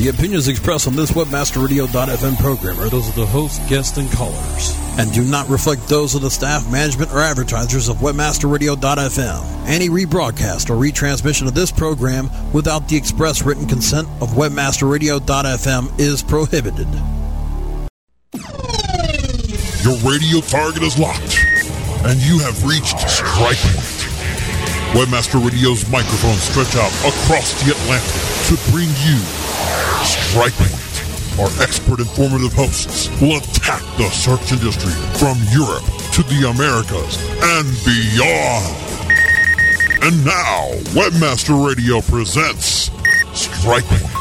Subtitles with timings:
[0.00, 4.74] The opinions expressed on this WebmasterRadio.fm program are those of the host, guests, and callers,
[4.98, 9.66] and do not reflect those of the staff, management, or advertisers of WebmasterRadio.fm.
[9.68, 16.22] Any rebroadcast or retransmission of this program without the express written consent of WebmasterRadio.fm is
[16.22, 16.88] prohibited.
[19.84, 21.36] Your radio target is locked,
[22.06, 24.00] and you have reached strike point.
[24.96, 28.16] Webmaster Radio's microphones stretch out across the Atlantic
[28.48, 29.39] to bring you
[30.04, 31.38] Strike Point.
[31.40, 37.66] Our expert informative hosts will attack the search industry from Europe to the Americas and
[37.84, 38.90] beyond.
[40.02, 42.90] And now, Webmaster Radio presents
[43.34, 44.20] Strike Point.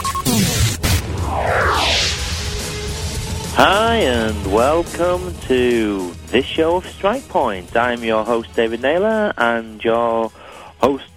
[3.55, 7.75] Hi, and welcome to this show of Strike Point.
[7.75, 10.31] I'm your host, David Naylor, and your
[10.77, 11.09] host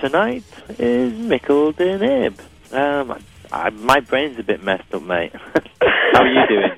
[0.00, 0.44] tonight
[0.78, 2.38] is Mikkel deMib.
[2.72, 3.18] Um,
[3.52, 5.32] I, my brain's a bit messed up, mate.
[6.12, 6.70] How are you doing?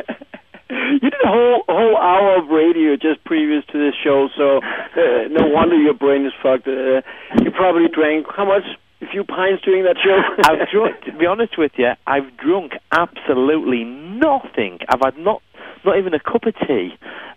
[1.03, 5.29] you did a whole whole hour of radio just previous to this show, so uh,
[5.31, 6.69] no wonder your brain is fucked.
[6.69, 7.03] Uh,
[7.43, 8.65] you probably drank how much?
[9.03, 10.21] A few pints during that show.
[10.45, 11.05] I've drunk.
[11.07, 14.79] To be honest with you, I've drunk absolutely nothing.
[14.91, 15.41] I've had not
[15.87, 16.91] not even a cup of tea,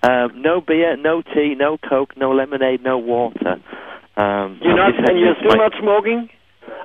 [0.04, 3.64] um, no beer, no tea, no coke, no lemonade, no water.
[4.18, 6.30] Um, you're not, and you're still my, not smoking.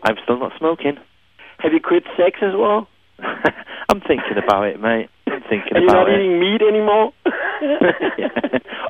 [0.05, 0.98] I'm still not smoking.
[1.59, 2.89] Have you quit sex as well?
[3.89, 5.09] I'm thinking about it, mate.
[5.27, 6.20] I'm thinking Are you about not it.
[6.20, 7.12] eating meat anymore?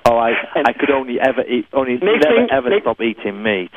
[0.06, 0.32] oh, I
[0.66, 3.70] I could only ever eat, only never thing- ever next- stop eating meat.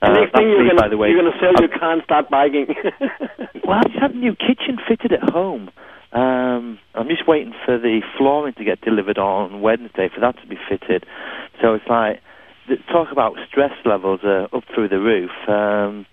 [0.00, 1.10] The Uh, next thing you're me, gonna way.
[1.10, 2.66] you're gonna sell I'm- your start biking.
[3.64, 5.70] Well, I just had a new kitchen fitted at home.
[6.12, 10.46] Um, I'm just waiting for the flooring to get delivered on Wednesday for that to
[10.48, 11.06] be fitted.
[11.60, 12.20] So it's like,
[12.90, 15.30] talk about stress levels are up through the roof.
[15.48, 16.06] Um,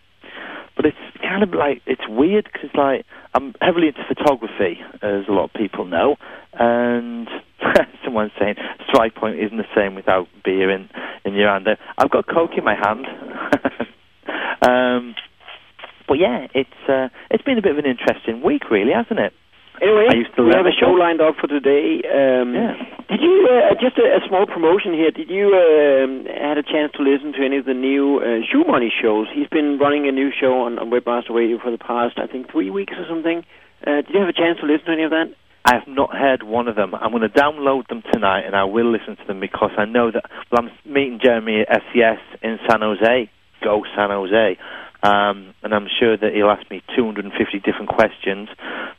[0.76, 0.98] but it's
[1.30, 5.53] kind of like, it's weird because like, I'm heavily into photography, as a lot of
[5.53, 6.17] people know.
[6.53, 7.27] And
[8.03, 8.55] someone's saying
[8.88, 10.89] strike point isn't the same without beer in,
[11.23, 11.68] in your hand.
[11.97, 13.06] I've got coke in my hand.
[14.62, 15.16] um,
[16.07, 19.34] but yeah, it's uh, it's been a bit of an interesting week, really, hasn't it?
[19.81, 22.01] Anyway, Are you still we have a show lined up for today.
[22.03, 22.75] Um, Yeah.
[23.09, 25.09] Did you uh, just a, a small promotion here?
[25.09, 28.89] Did you um, had a chance to listen to any of the new uh, ShoeMoney
[28.94, 29.28] shows?
[29.34, 32.51] He's been running a new show on, on Webmaster Radio for the past, I think,
[32.51, 33.44] three weeks or something.
[33.85, 35.34] Uh, did you have a chance to listen to any of that?
[35.66, 36.94] I have not heard one of them.
[36.95, 40.12] I'm going to download them tonight, and I will listen to them because I know
[40.12, 40.25] that.
[40.51, 43.29] Well, I'm meeting Jeremy at SES in San Jose.
[43.63, 44.57] Go San Jose.
[45.02, 48.50] Um, and I'm sure that he'll ask me 250 different questions,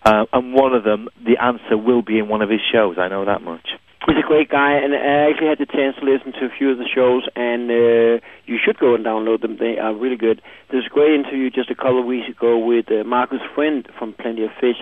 [0.04, 2.96] uh, and one of them, the answer will be in one of his shows.
[2.98, 3.68] I know that much.
[4.06, 6.70] He's a great guy, and I actually had the chance to listen to a few
[6.72, 9.58] of the shows, and uh, you should go and download them.
[9.60, 10.40] They are really good.
[10.70, 14.14] There's a great interview just a couple of weeks ago with uh, Markus Frind from
[14.14, 14.80] Plenty of Fish.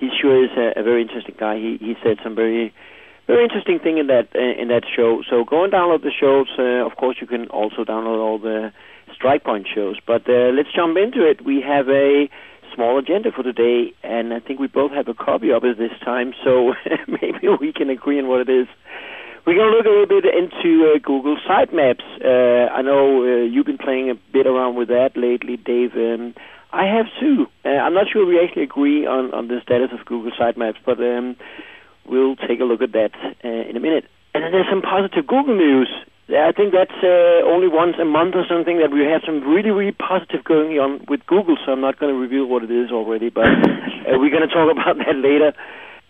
[0.00, 1.56] He sure is a, a very interesting guy.
[1.56, 2.72] He he said some very
[3.26, 5.22] very interesting thing in that uh, in that show.
[5.28, 6.48] So go and download the shows.
[6.58, 8.72] Uh, of course, you can also download all the
[9.12, 9.96] Strike Point shows.
[10.06, 11.44] But uh, let's jump into it.
[11.44, 12.28] We have a
[12.74, 15.92] small agenda for today, and I think we both have a copy of it this
[16.04, 16.32] time.
[16.44, 16.74] So
[17.08, 18.66] maybe we can agree on what it is.
[19.46, 22.02] We're going to look a little bit into uh, Google Sitemaps.
[22.24, 25.92] Uh, I know uh, you've been playing a bit around with that lately, Dave.
[25.94, 26.34] Um,
[26.72, 27.46] I have too.
[27.64, 30.98] Uh, I'm not sure we actually agree on, on the status of Google Sitemaps, but
[30.98, 31.36] um,
[32.06, 33.12] we'll take a look at that
[33.44, 34.06] uh, in a minute.
[34.34, 35.90] And then there's some positive Google news.
[36.28, 39.70] I think that's uh, only once a month or something that we have some really,
[39.70, 42.90] really positive going on with Google, so I'm not going to reveal what it is
[42.90, 45.52] already, but uh, we're going to talk about that later.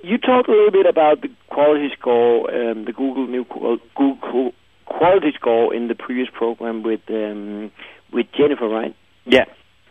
[0.03, 4.53] You talked a little bit about the quality score, um, the Google new qual- Google
[4.87, 7.73] quality score in the previous program with um,
[8.13, 8.95] with Jennifer, right?
[9.25, 9.47] Yeah.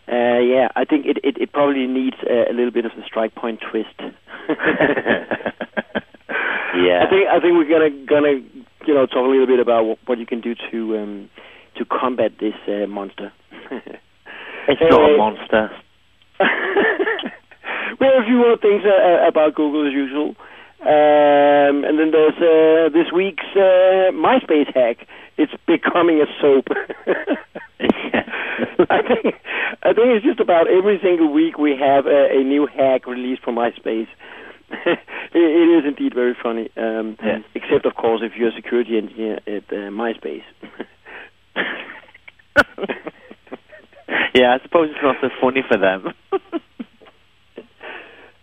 [0.08, 3.04] Uh, yeah, I think it, it, it probably needs uh, a little bit of the
[3.06, 3.96] strike point twist.
[6.76, 7.04] yeah.
[7.04, 8.40] I think I think we're gonna gonna
[8.88, 11.30] you know talk a little bit about what, what you can do to um,
[11.78, 13.32] to combat this uh, monster.
[14.68, 15.16] it's not Hey.
[15.16, 15.72] a monster.
[18.00, 20.36] we have a few more things uh, about Google as usual.
[20.82, 25.08] Um, and then there's uh, this week's uh, MySpace hack.
[25.38, 26.68] It's becoming a soap.
[28.90, 29.36] I think
[29.84, 33.44] I think it's just about every single week we have a, a new hack released
[33.44, 34.08] for MySpace.
[34.86, 35.00] it,
[35.34, 36.70] it is indeed very funny.
[36.78, 37.40] Um, Yeah.
[37.56, 40.44] Except, of course, if you're a security engineer at uh, MySpace.
[44.34, 46.14] yeah, I suppose it's not so funny for them.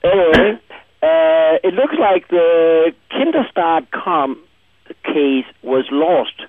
[0.03, 0.59] Anyway,
[1.03, 4.43] uh, it looks like the Kinderstart.com
[5.05, 6.41] case was lost.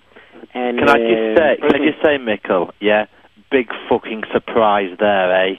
[0.54, 2.72] And Can I just uh, say, can I just say, Mikkel?
[2.80, 3.06] Yeah,
[3.52, 5.56] big fucking surprise there, eh?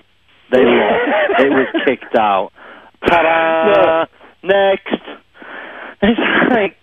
[0.51, 1.41] They lost.
[1.41, 2.51] it was kicked out.
[3.07, 4.07] Ta-da!
[4.43, 5.03] Next.
[6.03, 6.21] It's
[6.51, 6.77] like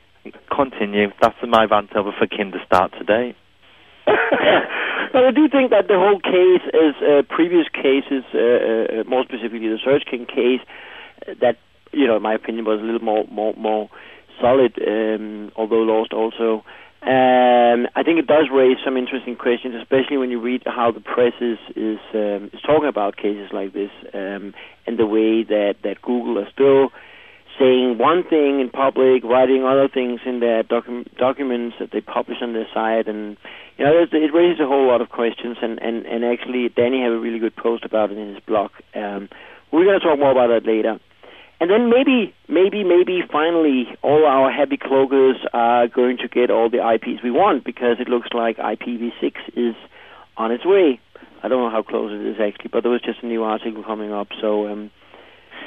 [0.52, 1.08] continue.
[1.22, 3.36] That's my rant over for Kinder Start today.
[4.06, 9.24] but I do think that the whole case, as uh, previous cases, uh, uh, more
[9.24, 10.62] specifically the Search King case,
[11.28, 11.58] uh, that
[11.92, 13.90] you know, in my opinion, was a little more more more
[14.42, 16.64] solid, um, although lost also.
[17.02, 21.00] Um, I think it does raise some interesting questions, especially when you read how the
[21.00, 24.54] press is is, um, is talking about cases like this, um,
[24.86, 26.92] and the way that that Google are still
[27.58, 32.38] saying one thing in public, writing other things in their docu- documents that they publish
[32.42, 33.38] on their site, and
[33.78, 35.58] you know, it raises a whole lot of questions.
[35.62, 38.72] And and and actually, Danny have a really good post about it in his blog.
[38.94, 39.30] Um,
[39.72, 41.00] we're going to talk more about that later.
[41.60, 46.70] And then maybe, maybe, maybe finally all our happy cloakers are going to get all
[46.70, 49.76] the IPs we want because it looks like IPv6 is
[50.38, 51.00] on its way.
[51.44, 53.84] I don't know how close it is actually, but there was just a new article
[53.84, 54.90] coming up, so um,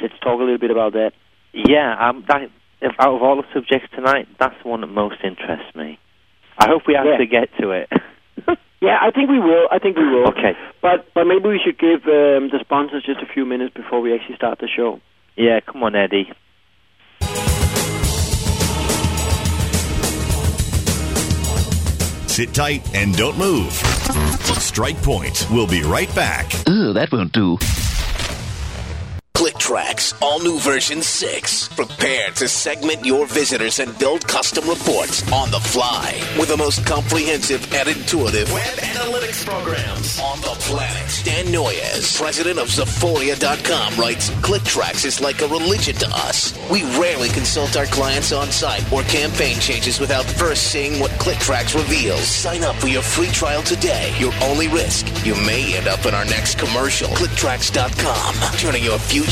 [0.01, 1.13] let's talk a little bit about that.
[1.53, 2.49] Yeah, um, that,
[2.81, 5.99] if, out of all the subjects tonight, that's the one that most interests me.
[6.59, 7.41] I hope we actually yeah.
[7.41, 7.89] get to it.
[8.81, 9.69] yeah, I think we will.
[9.71, 10.29] I think we will.
[10.29, 10.53] Okay.
[10.81, 14.15] But but maybe we should give um, the sponsors just a few minutes before we
[14.15, 15.01] actually start the show.
[15.37, 16.33] Yeah, come on, Eddie.
[22.27, 23.73] Sit tight and don't move.
[24.59, 25.47] Strike Point.
[25.51, 26.47] We'll be right back.
[26.67, 27.59] Ooh, that won't do.
[29.43, 31.69] ClickTracks, all new version 6.
[31.71, 36.87] Prepare to segment your visitors and build custom reports on the fly with the most
[36.87, 41.23] comprehensive and intuitive web analytics programs on the planet.
[41.25, 46.57] Dan Noyes, president of Zephoria.com, writes ClickTracks is like a religion to us.
[46.71, 51.75] We rarely consult our clients on site or campaign changes without first seeing what ClickTracks
[51.75, 52.23] reveals.
[52.29, 54.15] Sign up for your free trial today.
[54.21, 57.09] Your only risk, you may end up in our next commercial.
[57.09, 59.32] ClickTracks.com, turning your future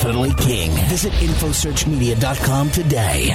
[0.00, 0.70] king.
[0.88, 3.30] Visit InfoSearchMedia.com today.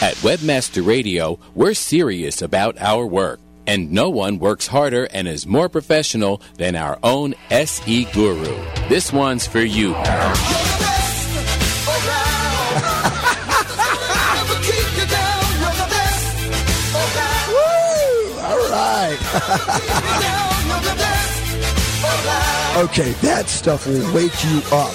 [0.00, 3.40] At Webmaster Radio, we're serious about our work.
[3.66, 8.56] And no one works harder and is more professional than our own SE guru.
[8.88, 10.36] This one's for you, pal.
[18.44, 19.18] All right.
[22.84, 24.92] Okay, that stuff will wake you up.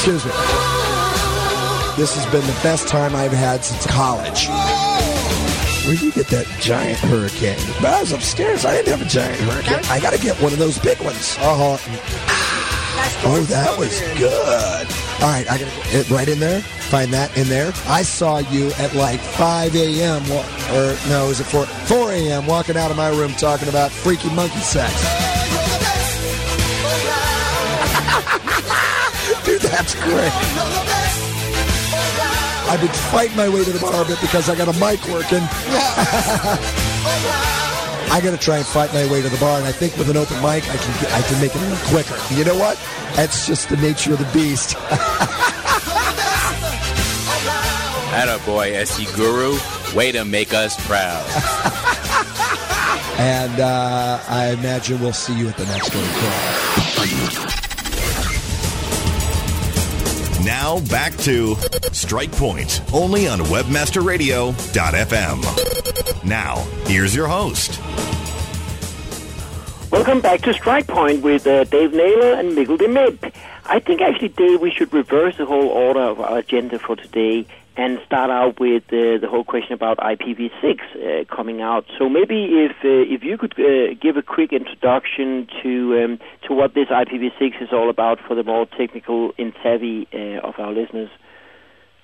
[0.00, 0.30] Excuse me.
[1.98, 4.48] This has been the best time I've had since college.
[5.84, 7.58] Where'd you get that giant hurricane?
[7.82, 8.64] But I was upstairs.
[8.64, 9.84] I didn't have a giant hurricane.
[9.90, 11.36] I got to get one of those big ones.
[11.38, 13.28] Uh huh.
[13.28, 14.88] Oh, that was good.
[15.22, 16.62] All right, I got get right in there.
[16.62, 17.70] Find that in there.
[17.84, 20.22] I saw you at like 5 a.m.
[20.72, 21.66] Or no, was it 4?
[21.66, 22.46] 4 a.m.
[22.46, 25.29] walking out of my room talking about freaky monkey sex.
[29.80, 30.32] That's great.
[32.68, 35.00] I've been fighting my way to the bar a bit because I got a mic
[35.08, 35.40] working.
[38.12, 40.10] I got to try and fight my way to the bar, and I think with
[40.10, 42.14] an open mic, I can get, I can make it a little quicker.
[42.34, 42.76] You know what?
[43.16, 44.76] That's just the nature of the beast.
[48.12, 49.56] Atta boy, SE Guru.
[49.94, 51.24] Way to make us proud.
[53.18, 57.49] and uh, I imagine we'll see you at the next one.
[60.50, 61.54] Now back to
[61.92, 66.24] Strike Point, only on WebmasterRadio.fm.
[66.24, 67.78] Now, here's your host.
[69.92, 73.32] Welcome back to Strike Point with uh, Dave Naylor and Mikkel deMib.
[73.66, 77.46] I think actually, Dave, we should reverse the whole order of our agenda for today
[77.76, 81.84] and start out with uh, the whole question about IPv6 uh, coming out.
[81.98, 86.54] So maybe if uh, if you could uh, give a quick introduction to um, to
[86.54, 90.72] what this IPv6 is all about for the more technical and savvy uh, of our
[90.72, 91.10] listeners.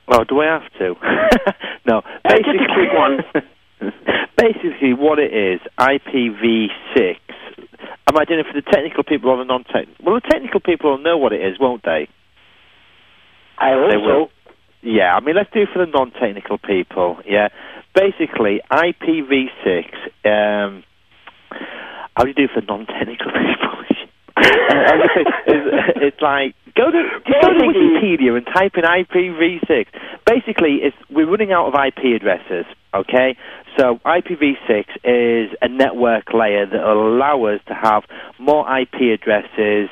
[0.09, 0.95] Well, do I have to?
[1.87, 3.93] no, basically, just a quick one.
[4.37, 7.17] basically, what it is, IPv6.
[8.09, 10.05] Am I doing it for the technical people or the non-technical?
[10.05, 12.09] Well, the technical people will know what it is, won't they?
[13.59, 14.31] I hope they so.
[14.97, 17.19] Yeah, I mean, let's do it for the non-technical people.
[17.27, 17.49] Yeah,
[17.95, 19.85] basically, IPv6.
[20.25, 20.85] Um,
[22.17, 23.57] how do you do for non-technical people?
[25.47, 29.87] it's, it's like Go to just go to Wikipedia and type in IPv6.
[30.27, 32.67] Basically, it's we're running out of IP addresses.
[32.95, 33.35] Okay,
[33.79, 38.05] so IPv6 is a network layer that will allow us to have
[38.39, 39.89] more IP addresses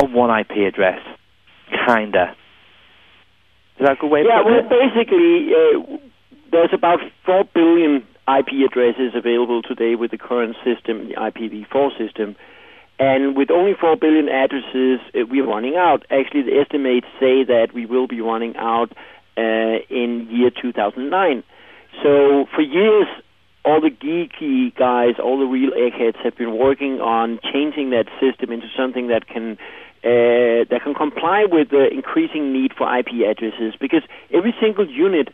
[0.00, 1.00] on one IP address,
[1.86, 2.36] kinda.
[3.78, 4.24] Is that a good way?
[4.26, 4.68] Yeah, well, it?
[4.68, 5.98] basically, uh,
[6.50, 12.36] there's about 4 billion IP addresses available today with the current system, the IPv4 system.
[12.98, 16.04] And with only 4 billion addresses, uh, we're running out.
[16.10, 18.92] Actually, the estimates say that we will be running out
[19.36, 21.44] uh, in year 2009.
[22.02, 23.06] So for years,
[23.64, 28.50] all the geeky guys, all the real eggheads have been working on changing that system
[28.50, 29.58] into something that can
[30.04, 34.02] uh, that can comply with the increasing need for IP addresses because
[34.32, 35.28] every single unit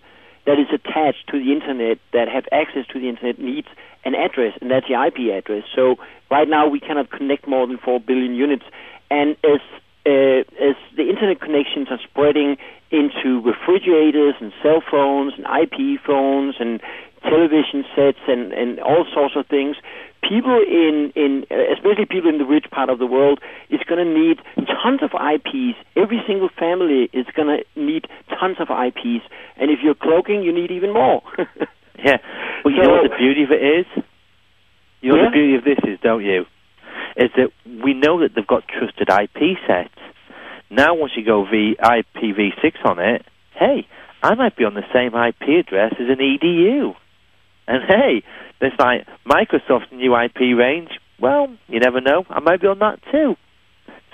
[0.47, 3.68] that is attached to the internet that have access to the internet needs
[4.04, 5.64] an address, and that's the IP address.
[5.75, 5.97] So
[6.30, 8.64] right now we cannot connect more than four billion units,
[9.11, 9.61] and as
[10.06, 12.59] uh, as the internet connections are spreading
[12.90, 16.80] into refrigerators and cell phones and IP phones and
[17.25, 19.76] television sets and, and all sorts of things,
[20.23, 23.40] people in, in uh, especially people in the rich part of the world
[23.71, 24.38] is going to need
[24.83, 25.76] tons of IPs.
[25.97, 28.07] Every single family is going to need
[28.38, 29.25] tons of IPs,
[29.57, 31.23] and if you're cloaking, you need even more.
[31.97, 32.19] Yeah.
[32.64, 33.87] Well, you know what the beauty of it is?
[35.00, 35.25] You know Yeah?
[35.26, 36.45] the beauty of this is, don't you?
[37.16, 37.50] Is that
[37.85, 39.95] we know that they've got trusted IP sets.
[40.71, 43.87] Now, once you go v- IPv6 on it, hey,
[44.23, 46.95] I might be on the same IP address as an EDU.
[47.66, 48.23] And hey,
[48.61, 50.90] there's like Microsoft's new IP range.
[51.21, 52.25] Well, you never know.
[52.28, 53.37] I might be on that too.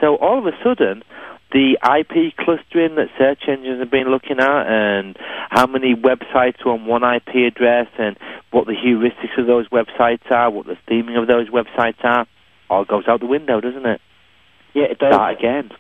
[0.01, 1.03] So all of a sudden,
[1.53, 5.17] the IP clustering that search engines have been looking at, and
[5.51, 8.17] how many websites are on one IP address, and
[8.51, 12.27] what the heuristics of those websites are, what the theming of those websites are,
[12.69, 14.01] all goes out the window, doesn't it?
[14.75, 15.13] yeah, it does.
[15.13, 15.71] Start again.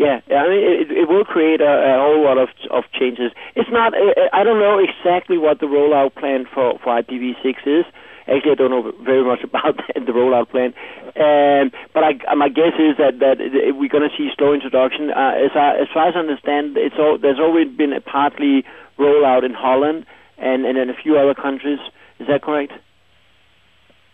[0.00, 3.32] Yeah, I mean, it, it will create a, a whole lot of of changes.
[3.54, 3.92] It's not.
[3.92, 7.84] uh, I don't know exactly what the rollout plan for for IPv6 is.
[8.24, 10.72] Actually, I don't know very much about the rollout plan.
[11.20, 13.44] Um, but I, my guess is that that
[13.76, 15.10] we're going to see slow introduction.
[15.10, 18.64] Uh, as, I, as far as I understand, it's all, there's always been a partly
[18.98, 20.06] rollout in Holland
[20.38, 21.78] and and in a few other countries.
[22.18, 22.72] Is that correct?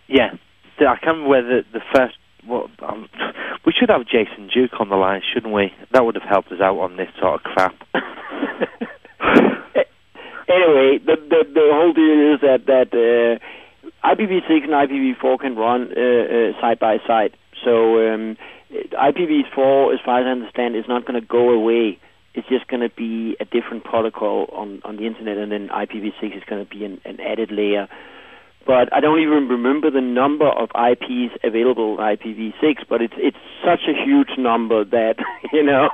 [0.08, 0.34] Yeah.
[0.80, 2.18] I can't remember whether the first.
[2.48, 3.08] Well, um,
[3.64, 5.72] we should have Jason Duke on the line, shouldn't we?
[5.92, 7.74] That would have helped us out on this sort of crap.
[10.48, 13.38] anyway, the, the the whole deal is that that uh,
[14.06, 17.36] IPv6 and IPv4 can run uh, uh, side by side.
[17.64, 18.36] So um,
[18.70, 21.98] IPv4, as far as I understand, is not going to go away.
[22.34, 26.36] It's just going to be a different protocol on on the internet, and then IPv6
[26.36, 27.88] is going to be an, an added layer.
[28.66, 32.88] But I don't even remember the number of IPs available on IPv6.
[32.88, 35.14] But it's it's such a huge number that
[35.52, 35.88] you know,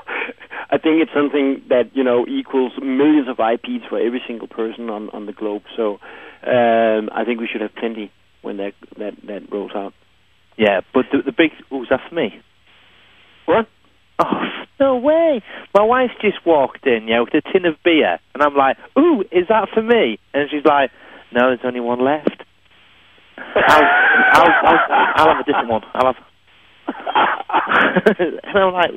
[0.71, 4.89] I think it's something that you know equals millions of IPs for every single person
[4.89, 5.63] on on the globe.
[5.77, 5.99] So
[6.47, 8.11] um, I think we should have plenty
[8.41, 9.93] when that that that rolls out.
[10.57, 11.51] Yeah, but the, the big.
[11.71, 12.41] Oh, was that for me?
[13.47, 13.69] What?
[14.19, 14.43] Oh,
[14.79, 15.43] no way.
[15.75, 18.19] My wife just walked in, yeah, with a tin of beer.
[18.35, 20.19] And I'm like, ooh, is that for me?
[20.35, 20.91] And she's like,
[21.33, 22.42] no, there's only one left.
[23.39, 23.85] I'll,
[24.33, 25.83] I'll, I'll, I'll have a different one.
[25.95, 26.17] I'll have.
[28.19, 28.91] and I'm like,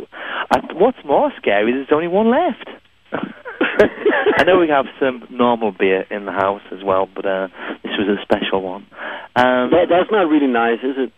[0.73, 1.71] what's more scary?
[1.71, 2.69] There's only one left.
[4.37, 7.47] I know we have some normal beer in the house as well, but uh,
[7.83, 8.83] this was a special one.
[9.35, 11.11] Um, That, that's not really nice, is it?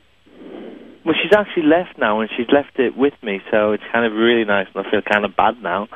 [1.06, 4.12] well, she's actually left now, and she's left it with me, so it's kind of
[4.12, 5.88] really nice, and I feel kind of bad now.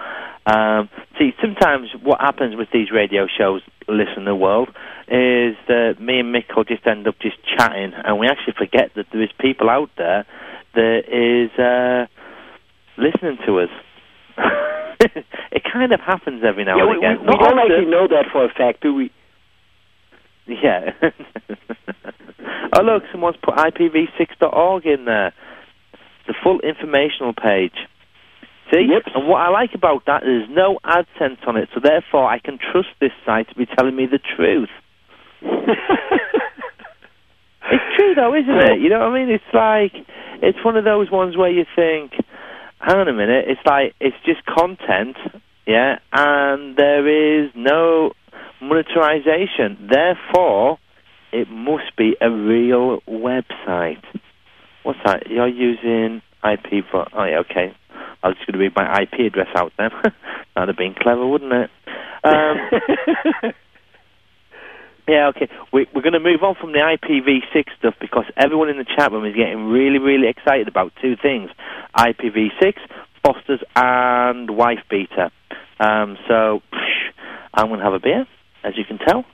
[0.46, 4.70] Um, see, sometimes what happens with these radio shows, Listen the World,
[5.08, 8.92] is that me and Mick will just end up just chatting, and we actually forget
[8.96, 10.26] that there is people out there
[10.74, 12.08] that is uh,
[12.98, 13.70] listening to us.
[15.52, 17.20] it kind of happens every now yeah, and we, again.
[17.22, 19.12] we, we don't actually know that for a fact, do we?
[20.48, 20.92] Yeah.
[22.74, 25.34] oh, look, someone's put IPv6.org in there.
[26.28, 27.76] The full informational page.
[28.72, 28.88] See?
[29.14, 32.58] And what I like about that is no AdSense on it, so therefore I can
[32.58, 34.70] trust this site to be telling me the truth.
[35.42, 35.58] it's
[37.98, 38.80] true, though, isn't it?
[38.80, 39.30] You know what I mean?
[39.30, 39.94] It's like,
[40.42, 42.14] it's one of those ones where you think,
[42.80, 45.18] hang on a minute, it's like, it's just content,
[45.68, 48.14] yeah, and there is no
[48.62, 49.90] monetization.
[49.90, 50.78] Therefore,
[51.32, 54.04] it must be a real website.
[54.84, 55.30] What's that?
[55.30, 57.08] You're using IP for.
[57.14, 57.76] Oh, yeah, okay.
[58.24, 59.90] I was going to read my IP address out then.
[60.56, 61.70] That'd have been clever, wouldn't it?
[62.24, 62.58] Um,
[65.08, 65.50] yeah, okay.
[65.74, 69.12] We, we're going to move on from the IPv6 stuff because everyone in the chat
[69.12, 71.50] room is getting really, really excited about two things
[71.98, 72.76] IPv6
[73.24, 75.32] Foster's, and Wife Beater.
[75.80, 76.62] Um, so
[77.54, 78.28] I'm going to have a beer,
[78.64, 79.26] as you can tell.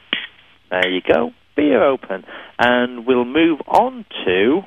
[0.69, 2.25] There you go, beer open,
[2.59, 4.61] and we'll move on to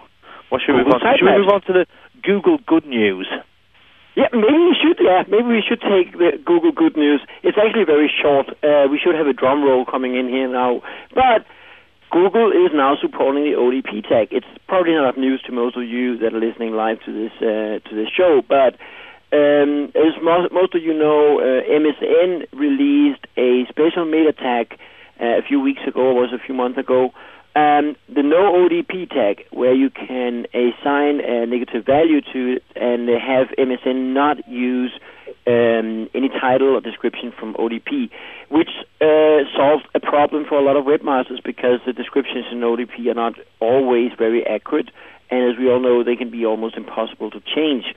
[0.48, 1.06] what should we move on to?
[1.18, 1.86] Should we move on to the
[2.22, 3.28] Google Good News?
[4.16, 4.98] Yeah, maybe we should.
[5.00, 7.20] Yeah, maybe we should take the Google Good News.
[7.42, 8.48] It's actually very short.
[8.62, 10.82] Uh, we should have a drum roll coming in here now,
[11.14, 11.46] but.
[12.12, 14.32] Google is now supporting the ODP tag.
[14.32, 17.78] It's probably not news to most of you that are listening live to this uh,
[17.88, 18.74] to this show, but
[19.32, 24.76] um, as most, most of you know, uh, MSN released a special meta tag
[25.20, 27.12] uh, a few weeks ago, or was a few months ago,
[27.56, 33.08] um, the no ODP tag, where you can assign a negative value to it and
[33.08, 34.92] have MSN not use
[35.46, 38.10] um, any title or description from ODP,
[38.50, 43.06] which uh, solves a problem for a lot of webmasters because the descriptions in ODP
[43.10, 44.90] are not always very accurate,
[45.30, 47.94] and as we all know, they can be almost impossible to change.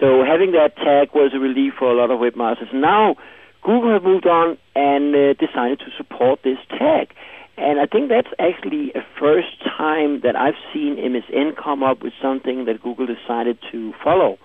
[0.00, 2.72] So having that tag was a relief for a lot of webmasters.
[2.72, 3.16] Now,
[3.62, 7.14] Google have moved on and uh, decided to support this tag.
[7.56, 12.12] And I think that's actually a first time that I've seen MSN come up with
[12.20, 14.38] something that Google decided to follow.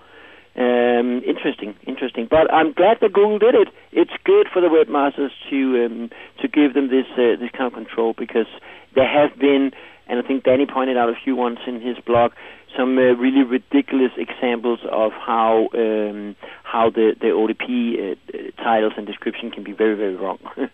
[0.56, 2.26] Um, interesting, interesting.
[2.28, 3.68] But I'm glad that Google did it.
[3.92, 6.10] It's good for the webmasters to um,
[6.42, 8.48] to give them this uh, this kind of control because
[8.94, 9.70] there have been,
[10.08, 12.32] and I think Danny pointed out a few ones in his blog,
[12.76, 16.34] some uh, really ridiculous examples of how um,
[16.64, 20.38] how the the ODP uh, titles and description can be very very wrong.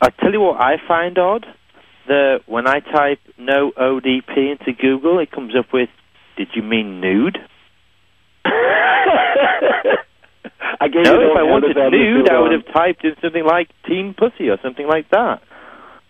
[0.00, 1.46] I tell you what I find odd.
[2.06, 5.90] The when I type no ODP into Google, it comes up with,
[6.36, 7.38] "Did you mean nude?"
[10.82, 14.14] I guess no, if I wanted nude, I would have typed in something like teen
[14.14, 15.42] pussy or something like that.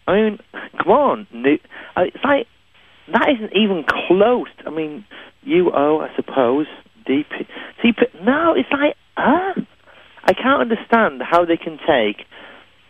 [0.07, 0.39] I mean,
[0.79, 1.61] come on, nude.
[1.97, 2.47] It's like
[3.13, 4.49] that isn't even close.
[4.65, 5.05] I mean,
[5.47, 6.67] UO, I suppose.
[7.07, 7.47] DP.
[7.83, 9.55] See, but no, it's like, ah.
[10.23, 12.27] I can't understand how they can take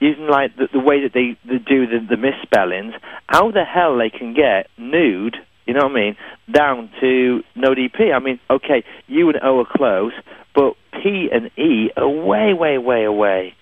[0.01, 2.95] using like the, the way that they, they do the, the misspellings.
[3.29, 5.37] How the hell they can get nude,
[5.67, 6.17] you know what I mean,
[6.51, 8.13] down to no DP?
[8.15, 10.13] I mean, okay, U and O are close,
[10.55, 13.55] but P and E are way, way, way away.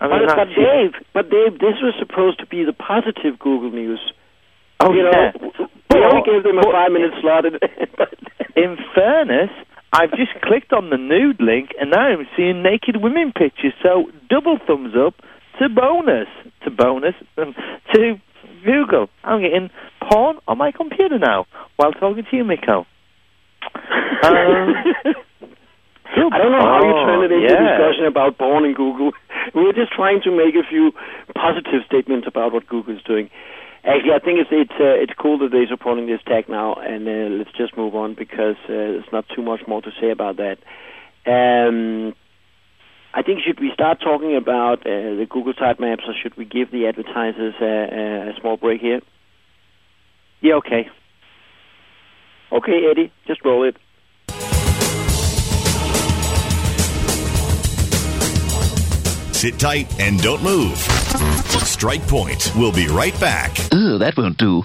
[0.00, 3.70] I mean, but, but Dave, but Dave, this was supposed to be the positive Google
[3.70, 4.00] News.
[4.80, 5.30] Oh you yeah.
[5.40, 7.44] Know, we only gave them a five minute slot.
[8.56, 9.50] in fairness,
[9.92, 13.72] I've just clicked on the nude link and now I'm seeing naked women pictures.
[13.82, 15.14] So double thumbs up
[15.60, 16.28] to bonus,
[16.64, 17.54] to bonus, um,
[17.92, 18.20] to
[18.64, 19.08] Google.
[19.22, 19.70] I'm getting
[20.10, 22.86] porn on my computer now while talking to you, Miko.
[24.24, 24.72] Um,
[26.16, 27.58] I don't know how you turn it into yeah.
[27.58, 29.12] a discussion about porn in Google.
[29.54, 30.92] We're just trying to make a few
[31.34, 33.30] positive statements about what Google is doing.
[33.84, 37.06] Actually, I think it's it's uh, it's cool that they're supporting this tech now, and
[37.06, 40.38] uh, let's just move on because uh, there's not too much more to say about
[40.38, 40.56] that.
[41.26, 42.14] Um,
[43.16, 46.72] I think should we start talking about uh, the Google sitemaps, or should we give
[46.72, 49.00] the advertisers a, a small break here?
[50.40, 50.90] Yeah, okay.
[52.50, 53.76] Okay, Eddie, just roll it.
[59.32, 60.76] Sit tight and don't move.
[60.78, 62.50] Strike Point.
[62.56, 63.56] We'll be right back.
[63.72, 64.64] Ooh, that won't do.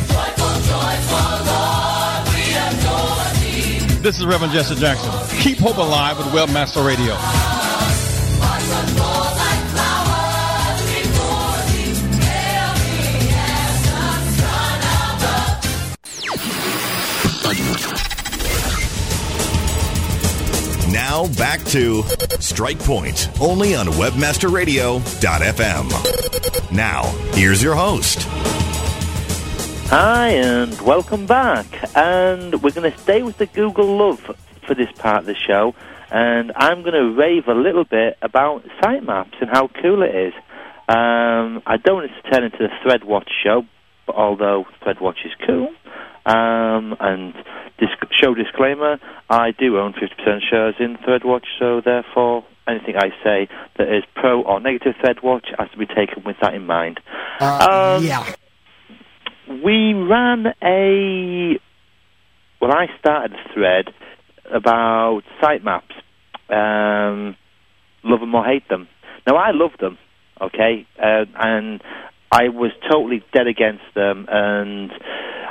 [4.01, 5.11] This is Reverend Jesse Jackson.
[5.41, 7.13] Keep hope alive with Webmaster Radio.
[20.91, 22.01] Now back to
[22.39, 26.71] Strike Point, only on WebmasterRadio.fm.
[26.71, 28.27] Now, here's your host.
[29.93, 31.65] Hi, and welcome back.
[31.97, 34.21] And we're going to stay with the Google love
[34.65, 35.75] for this part of the show.
[36.09, 40.33] And I'm going to rave a little bit about sitemaps and how cool it is.
[40.87, 43.65] Um, I don't want it to turn into the ThreadWatch show,
[44.07, 45.67] but although ThreadWatch is cool.
[46.25, 47.33] Um, and
[47.77, 48.97] disc- show disclaimer,
[49.29, 54.41] I do own 50% shares in ThreadWatch, so therefore anything I say that is pro
[54.41, 57.01] or negative ThreadWatch has to be taken with that in mind.
[57.41, 58.33] Uh, Um, yeah.
[59.47, 61.59] We ran a.
[62.61, 63.85] Well, I started a thread
[64.53, 65.93] about sitemaps.
[66.49, 67.35] Um,
[68.03, 68.87] love them or hate them.
[69.25, 69.97] Now, I love them,
[70.39, 70.85] okay?
[71.01, 71.81] Uh, and
[72.31, 74.27] I was totally dead against them.
[74.29, 74.91] And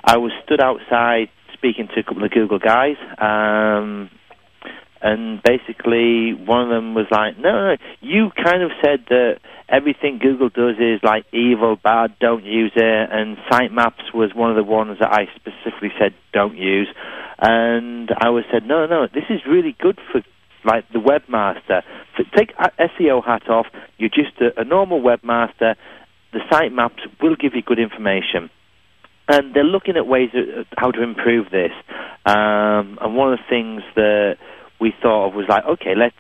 [0.05, 2.97] I was stood outside speaking to a couple of Google guys.
[3.19, 4.11] Um,
[5.03, 10.19] and basically, one of them was like, no, no, you kind of said that everything
[10.19, 13.09] Google does is like evil, bad, don't use it.
[13.11, 16.89] And sitemaps was one of the ones that I specifically said don't use.
[17.39, 20.23] And I was said, no, no, this is really good for
[20.65, 21.83] like the webmaster.
[22.15, 23.67] For, take SEO hat off.
[23.97, 25.77] You're just a, a normal webmaster.
[26.33, 28.51] The sitemaps will give you good information
[29.31, 30.31] and they're looking at ways
[30.77, 31.71] how to improve this.
[32.27, 34.39] Um, and one of the things that
[34.81, 36.17] we thought of was like, okay, let's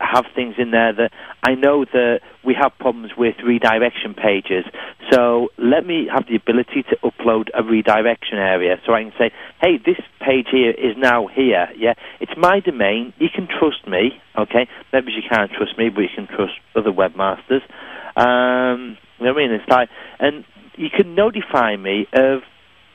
[0.00, 1.10] have things in there that
[1.42, 4.64] I know that we have problems with redirection pages.
[5.10, 9.32] So let me have the ability to upload a redirection area so I can say,
[9.60, 11.68] hey, this page here is now here.
[11.76, 13.12] Yeah, it's my domain.
[13.18, 14.20] You can trust me.
[14.36, 17.62] Okay, maybe you can't trust me, but you can trust other webmasters.
[18.16, 19.52] Um, you know what I mean?
[19.52, 19.88] It's like,
[20.20, 20.44] and
[20.76, 22.42] you can notify me of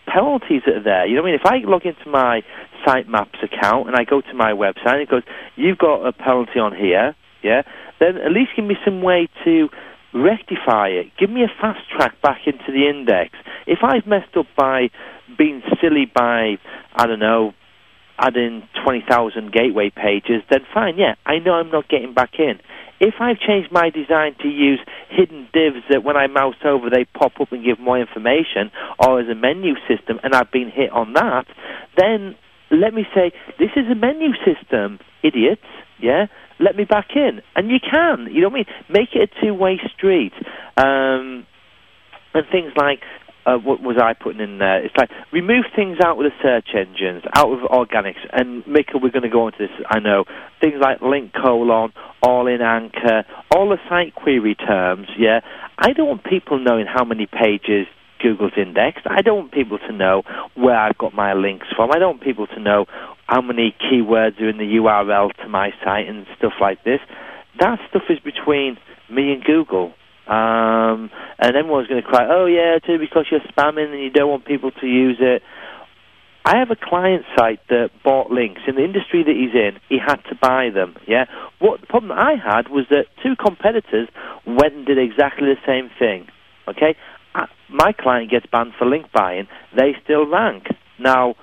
[0.05, 1.05] penalties that are there.
[1.05, 1.39] You know what I mean?
[1.39, 2.41] If I log into my
[2.85, 5.23] Sitemaps account and I go to my website and it goes,
[5.55, 7.63] you've got a penalty on here, yeah,
[7.99, 9.69] then at least give me some way to
[10.13, 11.07] rectify it.
[11.17, 13.35] Give me a fast track back into the index.
[13.65, 14.89] If I've messed up by
[15.37, 16.57] being silly by,
[16.93, 17.53] I don't know,
[18.17, 22.59] adding 20,000 gateway pages, then fine, yeah, I know I'm not getting back in.
[23.03, 27.03] If I've changed my design to use hidden divs that when I mouse over they
[27.03, 30.89] pop up and give more information, or as a menu system, and I've been hit
[30.89, 31.45] on that,
[31.97, 32.35] then
[32.71, 35.67] let me say, this is a menu system, idiots,
[35.99, 36.27] yeah?
[36.61, 37.41] Let me back in.
[37.57, 38.65] And you can, you know what I mean?
[38.87, 40.31] Make it a two-way street.
[40.77, 41.45] Um,
[42.33, 43.01] and things like
[43.45, 44.83] uh, what was I putting in there?
[44.83, 49.11] It's like remove things out of the search engines, out of organics, and Mika, we're
[49.11, 49.85] going to go into this.
[49.89, 50.25] I know
[50.61, 55.07] things like link colon, all in anchor, all the site query terms.
[55.17, 55.41] Yeah,
[55.77, 57.87] I don't want people knowing how many pages
[58.23, 59.05] Google's indexed.
[59.05, 60.23] I don't want people to know
[60.55, 61.91] where I've got my links from.
[61.91, 62.85] I don't want people to know
[63.27, 66.99] how many keywords are in the URL to my site and stuff like this.
[67.59, 68.77] That stuff is between
[69.09, 69.93] me and Google.
[70.33, 74.29] Um, and everyone's going to cry, oh yeah, too, because you're spamming and you don't
[74.29, 75.43] want people to use it.
[76.45, 79.79] I have a client site that bought links in the industry that he's in.
[79.87, 80.95] He had to buy them.
[81.07, 81.25] Yeah.
[81.59, 84.09] What the problem I had was that two competitors
[84.45, 86.27] went and did exactly the same thing.
[86.67, 86.97] Okay.
[87.33, 89.47] Uh, my client gets banned for link buying.
[89.77, 90.67] They still rank.
[90.99, 91.35] Now,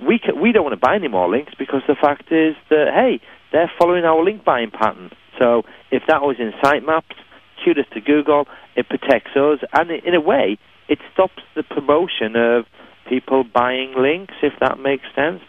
[0.00, 2.92] we ca we don't want to buy any more links because the fact is that
[2.94, 3.20] hey,
[3.50, 5.10] they're following our link buying pattern.
[5.38, 7.16] So if that was in sitemaps,
[7.64, 8.46] kudos to Google.
[8.76, 12.66] It protects us, and in a way, it stops the promotion of
[13.08, 15.40] people buying links, if that makes sense.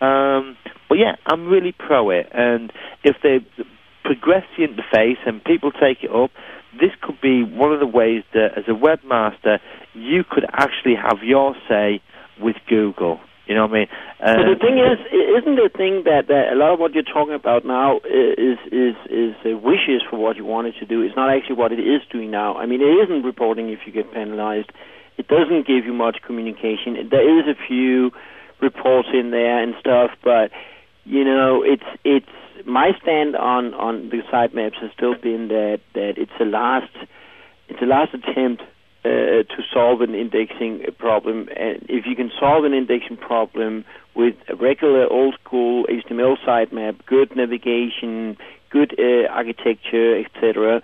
[0.00, 0.56] Um,
[0.88, 2.72] but yeah, I'm really pro it, and
[3.04, 3.38] if they
[4.04, 6.30] progress the interface and people take it up,
[6.72, 9.58] this could be one of the ways that, as a webmaster,
[9.94, 12.00] you could actually have your say
[12.40, 13.20] with Google.
[13.50, 13.88] You know what I mean?
[14.22, 17.02] Uh, but the thing is, isn't the thing that, that a lot of what you're
[17.02, 21.02] talking about now is is is wishes for what you wanted to do?
[21.02, 22.54] It's not actually what it is doing now.
[22.54, 24.70] I mean, it isn't reporting if you get penalized.
[25.18, 26.94] It doesn't give you much communication.
[27.10, 28.12] There is a few
[28.62, 30.52] reports in there and stuff, but
[31.02, 32.30] you know, it's it's
[32.64, 36.94] my stand on on the sitemaps has still been that that it's a last
[37.68, 38.62] it's a last attempt
[39.04, 41.48] uh, to solve an indexing problem.
[41.56, 43.84] And if you can solve an indexing problem
[44.14, 48.36] with a regular old school HTML sitemap, good navigation,
[48.70, 50.82] good uh, architecture, etc.,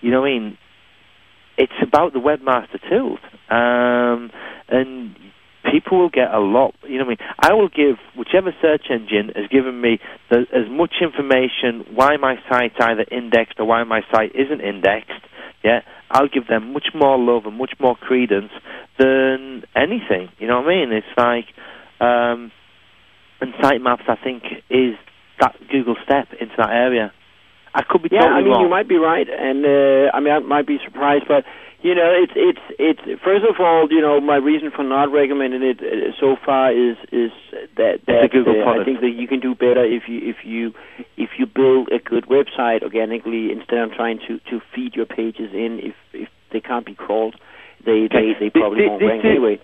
[0.00, 0.58] you know, I mean,
[1.56, 3.18] it's about the webmaster tools,
[3.50, 4.30] um,
[4.68, 5.16] and
[5.70, 6.74] people will get a lot.
[6.84, 9.98] You know, what I mean, I will give whichever search engine has given me
[10.30, 15.22] the, as much information why my site's either indexed or why my site isn't indexed.
[15.64, 18.52] Yeah, I'll give them much more love and much more credence
[18.98, 20.30] than anything.
[20.38, 20.92] You know what I mean?
[20.92, 21.46] It's like,
[22.00, 22.52] um,
[23.40, 24.94] and sitemaps, I think, is
[25.40, 27.12] that Google step into that area.
[27.74, 28.62] I could be yeah, totally I mean, wrong.
[28.62, 31.44] you might be right, and uh, I mean, I might be surprised, but
[31.80, 35.62] you know, it's it's it's first of all, you know, my reason for not recommending
[35.62, 37.30] it uh, so far is is
[37.76, 40.44] that that a Google uh, I think that you can do better if you if
[40.44, 40.72] you
[41.16, 45.52] if you build a good website organically instead of trying to to feed your pages
[45.54, 47.36] in if if they can't be crawled,
[47.84, 49.60] they they they probably Thi- won't this rank is- anyway.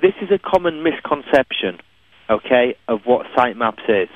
[0.00, 1.78] this is a common misconception,
[2.28, 4.08] okay, of what sitemaps is.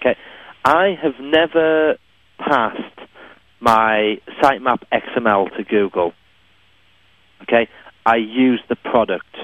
[0.00, 0.16] Okay,
[0.64, 1.96] I have never
[2.38, 2.98] passed
[3.60, 6.14] my sitemap XML to Google.
[7.48, 7.68] Okay,
[8.04, 9.34] I use the product.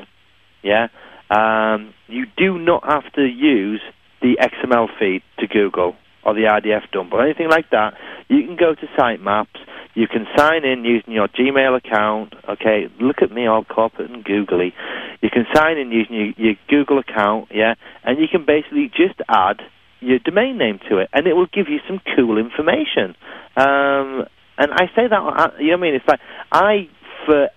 [0.63, 0.89] Yeah,
[1.31, 3.81] um, you do not have to use
[4.21, 7.95] the XML feed to Google or the RDF dump or anything like that.
[8.29, 9.57] You can go to sitemaps.
[9.95, 12.35] You can sign in using your Gmail account.
[12.49, 14.75] Okay, look at me all corporate and googly.
[15.21, 19.21] You can sign in using your, your Google account, yeah, and you can basically just
[19.29, 19.61] add
[20.01, 23.15] your domain name to it, and it will give you some cool information.
[23.57, 24.25] Um,
[24.57, 25.95] and I say that, uh, you know what I mean?
[25.95, 26.21] It's like
[26.53, 26.89] I,
[27.27, 27.49] for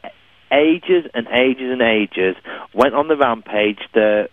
[0.52, 2.36] ages and ages and ages,
[2.74, 4.30] went on the rampage The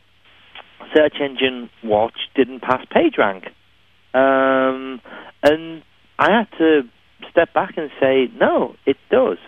[0.95, 3.47] search engine watch didn't pass PageRank.
[4.15, 5.01] Um,
[5.43, 5.83] and
[6.19, 6.83] I had to
[7.31, 9.39] step back and say, no, it does.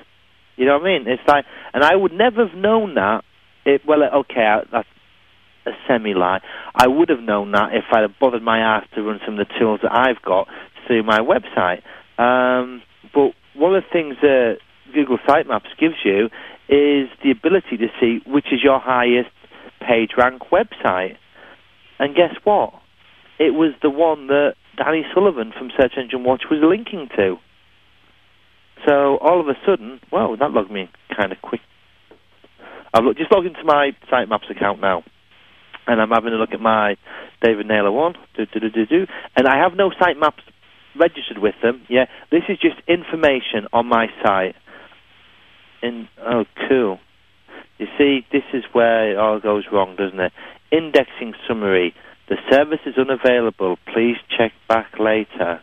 [0.57, 1.09] You know what I mean?
[1.09, 3.25] It's like, and I would never have known that.
[3.65, 4.89] It, well, okay, that's
[5.67, 6.41] a semi lie.
[6.75, 9.47] I would have known that if I'd have bothered my ass to run some of
[9.47, 10.49] the tools that I've got
[10.87, 11.83] through my website.
[12.19, 14.59] Um, but one of the things that
[14.95, 16.31] Google Sitemaps gives you
[16.69, 19.31] is the ability to see which is your highest
[19.81, 21.17] page rank website.
[21.99, 22.75] And guess what?
[23.39, 27.37] It was the one that Danny Sullivan from Search Engine Watch was linking to.
[28.87, 31.61] So all of a sudden, wow, that logged me kind of quick.
[32.93, 35.03] I've lo- just logged into my Sitemaps account now,
[35.87, 36.97] and I'm having a look at my
[37.43, 40.41] David Naylor one, do, do, do, do, do, and I have no sitemaps
[40.99, 41.83] registered with them.
[41.89, 44.57] Yeah, this is just information on my site.
[45.87, 46.99] In oh, cool.
[47.79, 50.33] You see, this is where it all goes wrong, doesn't it?
[50.73, 51.95] Indexing summary.
[52.29, 53.77] The service is unavailable.
[53.93, 55.61] Please check back later.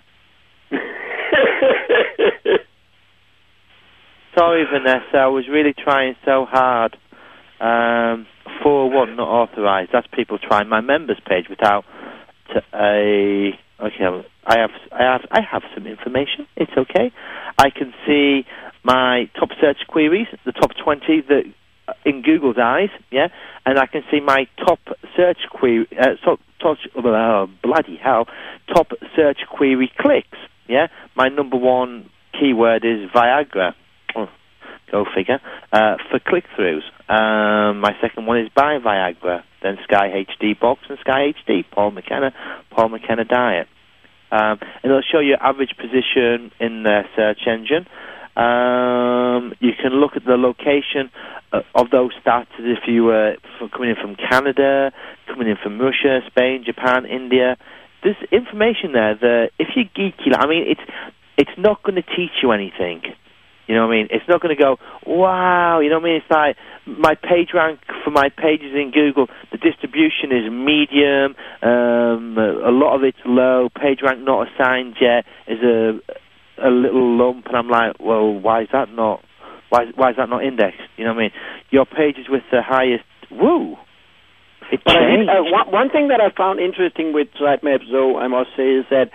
[4.38, 5.18] Sorry, Vanessa.
[5.18, 6.96] I was really trying so hard.
[7.60, 8.26] Um,
[8.64, 9.92] 401 not authorized.
[9.92, 11.84] That's people trying my members page without
[12.74, 13.52] a.
[13.80, 16.48] Okay, I have I have I have some information.
[16.56, 17.12] It's okay.
[17.58, 18.46] I can see
[18.84, 21.44] my top search queries, the top 20 that
[22.06, 23.28] in Google's eyes, yeah,
[23.66, 24.80] and I can see my top
[25.16, 28.28] search query, uh, top, top, uh, bloody hell,
[28.74, 30.38] top search query clicks,
[30.68, 30.88] yeah.
[31.16, 33.74] My number one keyword is Viagra.
[34.16, 34.30] Oh,
[34.92, 35.40] go figure.
[35.72, 39.44] Uh, for click-throughs, um, my second one is buy Viagra.
[39.64, 42.34] Then Sky HD box and Sky HD Paul McKenna,
[42.70, 43.68] Paul McKenna diet.
[44.32, 47.88] Um, and it'll show you average position in the search engine.
[48.36, 51.12] Um, you can look at the location
[51.52, 53.36] uh, of those stats if you were
[53.72, 54.92] coming in from Canada,
[55.28, 57.58] coming in from Russia, Spain, Japan, India.
[58.04, 60.82] There's information there that if you're geeky, I mean, it's
[61.38, 63.04] it's not going to teach you anything.
[63.68, 64.08] You know what I mean?
[64.12, 66.22] It's not going to go, wow, you know what I mean?
[66.22, 72.38] It's like my page rank for my pages in Google, the distribution is medium, um,
[72.38, 76.00] a lot of it's low, page rank not assigned yet is a
[76.62, 79.24] a little lump, and I'm like, well, why is that not,
[79.70, 80.80] why, why is that not indexed?
[80.98, 81.32] You know what I mean?
[81.72, 83.76] Your pages with the highest, woo,
[84.72, 85.30] it But I changed.
[85.30, 88.86] uh, one, one thing that I found interesting with sitemaps, though, I must say, is
[88.92, 89.10] that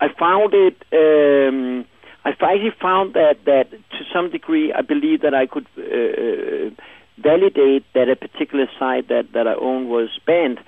[0.00, 0.76] I found it.
[0.92, 1.86] Um,
[2.26, 6.74] I actually found that that to some degree, I believe that I could uh,
[7.22, 10.58] validate that a particular site that that I own was banned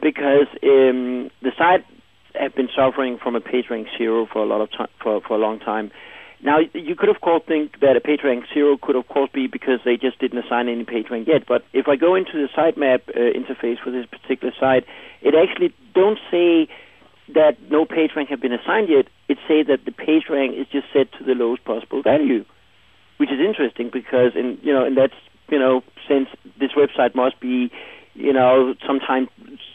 [0.00, 1.84] because um, the site
[2.34, 5.34] had been suffering from a page rank zero for a lot of time for for
[5.36, 5.90] a long time.
[6.40, 9.48] Now, you could of course think that a page rank zero could of course be
[9.48, 11.46] because they just didn't assign any page rank yet.
[11.48, 14.84] But if I go into the sitemap uh, interface for this particular site,
[15.20, 16.68] it actually don't say
[17.34, 19.06] that no page rank have been assigned yet.
[19.28, 22.44] It say that the page rank is just set to the lowest possible value,
[23.18, 25.10] which is interesting because in you know in that
[25.48, 27.70] you know since this website must be
[28.14, 29.28] you know sometime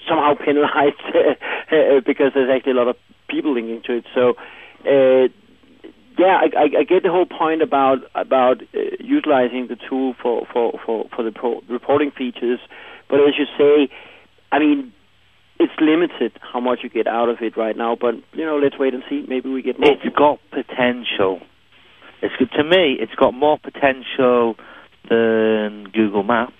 [0.07, 1.01] somehow penalized
[2.05, 4.05] because there's actually a lot of people linking to it.
[4.13, 4.35] So.
[4.85, 5.29] Uh,
[6.17, 10.45] yeah, I, I, I get the whole point about about uh, utilizing the tool for
[10.53, 12.59] for for for the pro- reporting features,
[13.09, 13.91] but as you say,
[14.51, 14.93] I mean,
[15.63, 17.95] it's limited how much you get out of it right now.
[17.99, 19.25] But you know, let's wait and see.
[19.27, 19.91] Maybe we get more.
[19.91, 21.41] It's got potential.
[22.21, 22.97] It's good to me.
[22.99, 24.55] It's got more potential
[25.09, 26.53] than Google Maps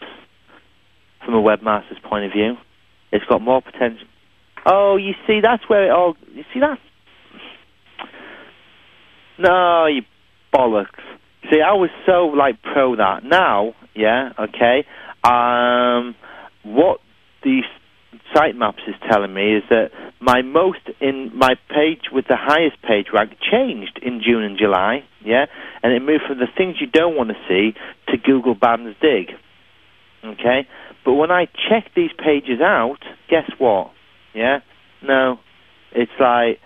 [1.23, 2.55] from a webmaster's point of view.
[3.11, 4.07] It's got more potential.
[4.65, 6.15] Oh, you see, that's where it all.
[6.33, 6.79] You see that?
[9.37, 10.01] No, you
[10.53, 11.01] bollocks.
[11.51, 13.23] See, I was so like pro that.
[13.23, 14.85] Now, yeah, okay.
[15.23, 16.15] Um,
[16.63, 16.99] what
[17.43, 17.61] the
[18.33, 23.07] sitemaps is telling me is that my most in my page with the highest page
[23.13, 25.45] rank changed in June and July, yeah,
[25.81, 27.73] and it moved from the things you don't want to see
[28.09, 29.31] to Google Bans Dig,
[30.23, 30.67] okay.
[31.05, 33.91] But when I check these pages out, guess what?
[34.33, 34.59] Yeah,
[35.01, 35.39] no,
[35.91, 36.59] it's like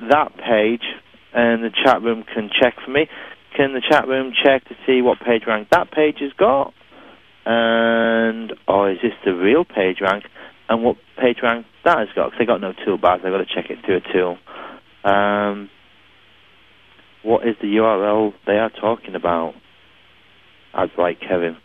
[0.00, 0.84] that page,
[1.32, 3.08] and the chat room can check for me.
[3.56, 6.72] Can the chat room check to see what page rank that page has got?
[7.46, 10.24] And oh, is this the real page rank?
[10.70, 12.26] And what page rank that has got?
[12.30, 13.22] Because they got no toolbars.
[13.22, 14.38] They've got to check it through a tool.
[15.04, 15.68] Um,
[17.24, 19.54] what is the URL they are talking about?
[20.72, 21.56] I'd like Kevin.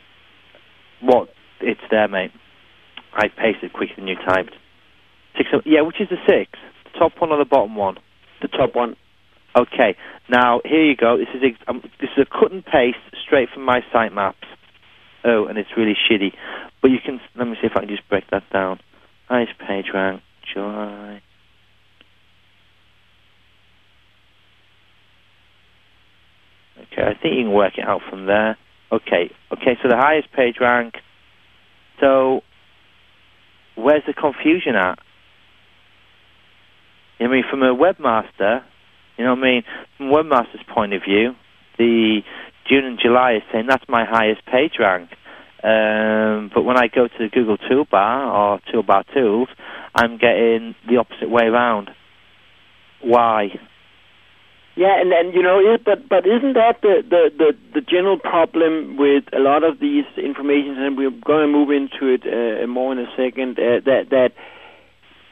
[1.02, 1.30] What?
[1.62, 2.32] It's there, mate.
[3.13, 4.56] I pasted quicker than you typed.
[5.38, 5.50] Six.
[5.65, 6.52] Yeah, which is the six?
[6.91, 7.98] The top one or the bottom one?
[8.41, 8.96] The top one.
[9.56, 9.96] Okay.
[10.30, 11.18] Now here you go.
[11.18, 14.34] This is ex- um, this is a cut and paste straight from my sitemaps.
[15.24, 16.34] Oh, and it's really shitty.
[16.82, 18.80] But you can let me see if I can just break that down.
[19.29, 20.21] Nice page rank,
[20.53, 21.21] July.
[26.77, 28.57] Okay, I think you can work it out from there.
[28.91, 29.77] Okay, okay.
[29.81, 30.95] So the highest page rank.
[31.99, 32.41] So
[33.75, 34.99] where's the confusion at?
[37.19, 38.63] I mean, from a webmaster,
[39.17, 39.63] you know what I mean?
[39.97, 41.33] From webmaster's point of view,
[41.77, 42.21] the
[42.69, 45.09] June and July is saying that's my highest page rank.
[45.65, 49.47] Um, but when I go to the Google toolbar or toolbar tools,
[49.95, 51.89] I'm getting the opposite way around.
[53.01, 53.58] Why?
[54.75, 58.19] Yeah, and and you know, it, but but isn't that the, the the the general
[58.19, 60.78] problem with a lot of these informations?
[60.80, 63.58] And we're going to move into it uh, more in a second.
[63.58, 64.34] Uh, that that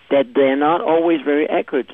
[0.10, 1.92] that they're not always very accurate.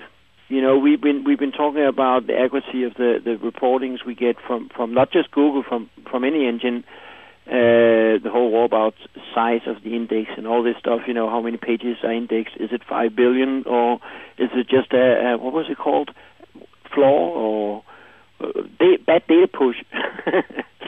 [0.48, 4.16] You know, we've been we've been talking about the accuracy of the the reportings we
[4.16, 6.86] get from from not just Google, from from any engine.
[7.50, 8.94] The whole war about
[9.34, 11.02] size of the index and all this stuff.
[11.08, 12.56] You know, how many pages are indexed?
[12.60, 13.96] Is it five billion or
[14.38, 16.12] is it just a, a what was it called?
[16.94, 17.84] Flaw or
[18.42, 19.76] uh, da- bad data push?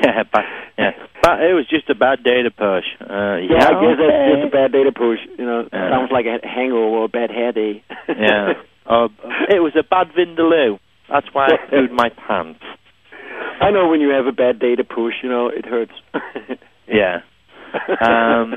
[0.04, 0.42] yeah, but
[0.78, 2.86] yeah, but it was just a bad data push.
[3.02, 4.32] Uh, Yeah, yeah, I guess that's okay.
[4.36, 5.20] just a bad data push.
[5.38, 5.90] You know, Yeah.
[5.92, 7.84] sounds like a hangover or a bad hair day.
[8.08, 8.54] yeah.
[8.84, 9.10] Oh,
[9.48, 10.80] it was a bad vindaloo.
[11.08, 12.60] That's why I pooed my pants.
[13.62, 15.94] I know when you have a bad data push, you know, it hurts.
[16.92, 17.22] Yeah.
[18.02, 18.56] Um,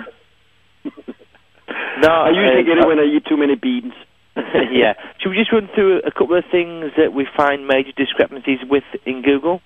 [2.02, 3.92] no, I usually uh, get it when I eat too many beans.
[4.36, 4.94] yeah.
[5.20, 8.82] Should we just run through a couple of things that we find major discrepancies with
[9.07, 9.61] in Google?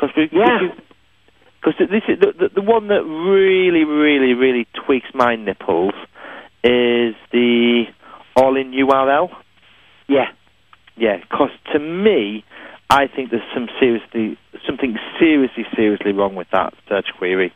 [0.00, 0.58] Cause we, Yeah.
[1.60, 5.94] Because this is the, the the one that really, really, really tweaks my nipples
[6.64, 7.84] is the
[8.34, 9.28] all-in URL.
[10.08, 10.26] Yeah.
[10.96, 11.18] Yeah.
[11.18, 12.44] Because to me,
[12.90, 14.36] I think there's some seriously
[14.66, 17.52] something seriously, seriously wrong with that search query.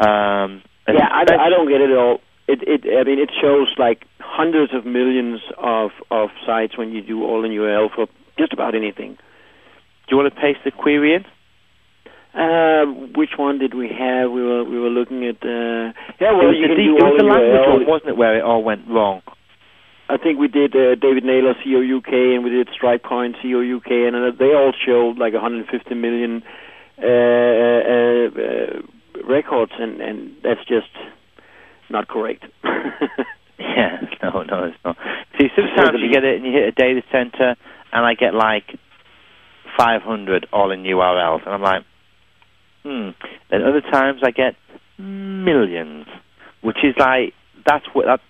[0.00, 2.20] Um, Yeah, I, don't- I don't get it at all.
[2.48, 7.00] It, it, I mean, it shows like hundreds of millions of of sites when you
[7.00, 9.14] do all in URL for just about anything.
[9.14, 11.24] Do you want to paste the query in?
[12.34, 14.30] Uh, which one did we have?
[14.32, 15.36] We were we were looking at.
[15.44, 17.72] Uh, yeah, well, it was you the, can do all in language URL.
[17.78, 19.22] one, wasn't it, where it all went wrong?
[20.12, 24.16] I think we did uh, David Naylor CEO UK and we did StrikePoint COUK, and
[24.16, 26.42] uh, they all showed like 150 million
[26.98, 30.92] uh, uh, uh, records, and and that's just
[31.88, 32.44] not correct.
[33.58, 34.96] Yeah, no, no, it's not.
[35.38, 37.54] See, sometimes you get it and you hit a data center,
[37.92, 38.64] and I get like
[39.78, 41.84] 500 all in URLs, and I'm like,
[42.82, 43.10] hmm.
[43.50, 44.56] Then other times I get
[44.98, 46.06] millions,
[46.60, 47.34] which is like
[47.64, 48.20] that's what that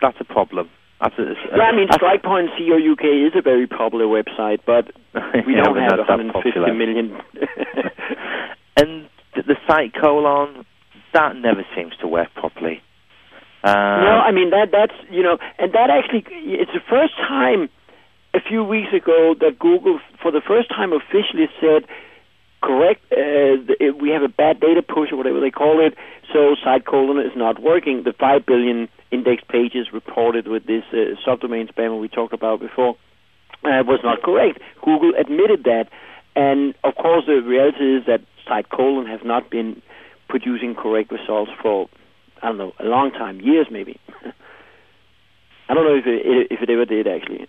[0.00, 0.70] that's a problem.
[1.00, 4.86] Yeah, I mean, StrikePoint COUK is a very popular website, but
[5.46, 6.74] we Yeah, don't have not that 150 popular.
[6.74, 7.16] million.
[8.76, 10.64] and th- the site colon
[11.14, 12.82] that never seems to work properly.
[13.64, 13.74] Um,
[14.04, 17.68] no, I mean that that's you know, and that actually it's the first time
[18.34, 21.84] a few weeks ago that Google, for the first time, officially said
[22.62, 23.00] correct.
[23.12, 25.94] Uh, we have a bad data push or whatever they call it.
[26.32, 28.02] So site colon is not working.
[28.04, 32.96] The five billion index pages reported with this uh, subdomain spammer we talked about before
[33.64, 34.60] uh, was not correct.
[34.84, 35.86] Google admitted that,
[36.36, 39.80] and of course the reality is that site colon have not been
[40.28, 41.88] producing correct results for
[42.42, 43.98] I don't know a long time, years maybe.
[45.68, 47.48] I don't know if it, if it ever did actually.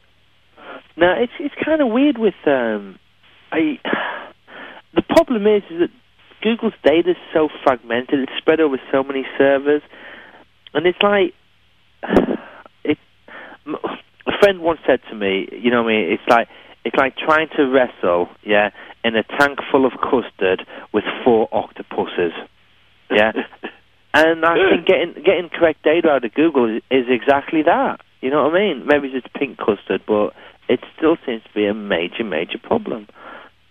[0.98, 3.00] No, it's it's kind of weird with um,
[3.52, 3.80] I.
[4.94, 5.92] The problem is, is that
[6.42, 9.82] Google's data is so fragmented; it's spread over so many servers,
[10.74, 11.34] and it's like
[12.84, 12.98] it.
[13.66, 16.48] A friend once said to me, "You know, what I mean, it's like
[16.86, 18.70] it's like trying to wrestle, yeah,
[19.04, 22.34] in a tank full of custard with four octopuses,
[23.12, 23.32] yeah."
[24.14, 28.02] and I think getting getting correct data out of Google is, is exactly that.
[28.22, 28.86] You know what I mean?
[28.86, 30.34] Maybe it's just pink custard, but
[30.68, 33.08] it still seems to be a major, major problem.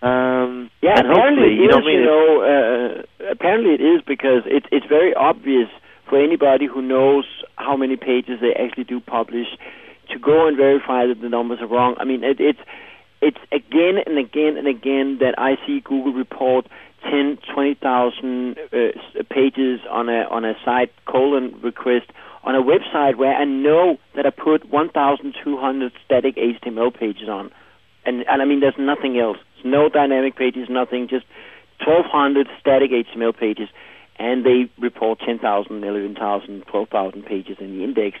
[0.01, 1.85] Um, Yeah, and apparently know is.
[1.85, 5.69] You know, uh, apparently it is because it's it's very obvious
[6.07, 7.25] for anybody who knows
[7.55, 9.47] how many pages they actually do publish
[10.11, 11.95] to go and verify that the numbers are wrong.
[11.99, 12.59] I mean, it, it's
[13.21, 16.67] it's again and again and again that I see Google report
[17.03, 22.11] 10, 20,000 uh, pages on a on a site colon request
[22.43, 27.51] on a website where I know that I put 1,200 static HTML pages on,
[28.05, 29.37] and and I mean there's nothing else.
[29.63, 31.25] No dynamic pages, nothing, just
[31.85, 33.69] 1,200 static HTML pages,
[34.17, 38.17] and they report 10,000, 11,000, 12,000 pages in the index,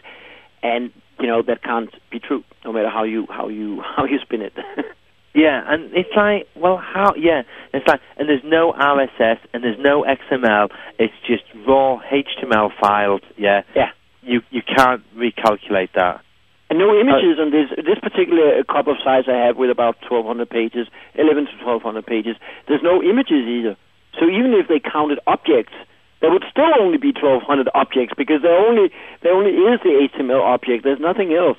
[0.63, 4.19] and you know that can't be true, no matter how you how you how you
[4.19, 4.53] spin it.
[5.33, 7.13] Yeah, and it's like, well, how?
[7.15, 10.69] Yeah, it's like, and there's no RSS and there's no XML.
[10.97, 13.21] It's just raw HTML files.
[13.37, 13.89] Yeah, yeah.
[14.21, 16.21] You you can't recalculate that.
[16.69, 19.97] And no uh, images on this this particular couple of sites I have with about
[20.05, 22.35] 1,200 pages, 11 to 1,200 pages.
[22.67, 23.75] There's no images either.
[24.19, 25.73] So even if they counted objects,
[26.21, 28.91] there would still only be 1,200 objects because there only
[29.21, 30.83] there only is the HTML object.
[30.83, 31.57] There's nothing else.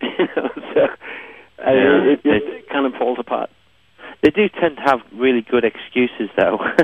[0.74, 0.86] So
[1.64, 3.50] I mean, Yeah, it, it, it kind of falls apart.
[4.22, 6.58] They do tend to have really good excuses, though.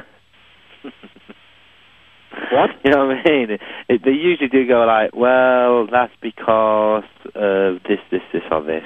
[2.53, 2.71] What?
[2.85, 3.51] You know what I mean?
[3.51, 7.05] It, it, they usually do go like, well, that's because
[7.35, 8.85] of this, this, this, or this.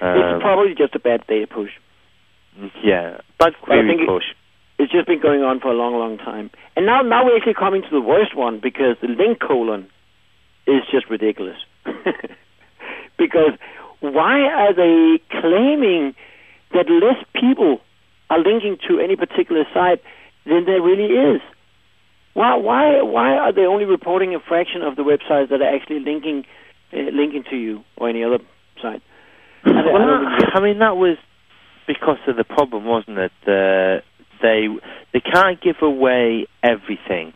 [0.00, 1.70] Um, it's probably just a bad data push.
[2.82, 4.24] yeah, But I think it- push.
[4.76, 6.50] It's just been going on for a long, long time.
[6.74, 9.86] And now, now we're actually coming to the worst one because the link colon
[10.66, 11.56] is just ridiculous.
[13.18, 13.52] because
[14.00, 16.14] why are they claiming
[16.72, 17.80] that less people
[18.30, 20.02] are linking to any particular site
[20.44, 21.40] than there really is?
[22.34, 26.00] Why, why, why are they only reporting a fraction of the websites that are actually
[26.00, 26.44] linking,
[26.92, 28.38] uh, linking to you or any other
[28.82, 29.02] site?
[29.64, 31.16] I Well, get I mean, that was
[31.86, 33.32] because of the problem, wasn't it?
[33.46, 34.02] Uh,
[34.42, 34.66] they
[35.12, 37.32] they can't give away everything,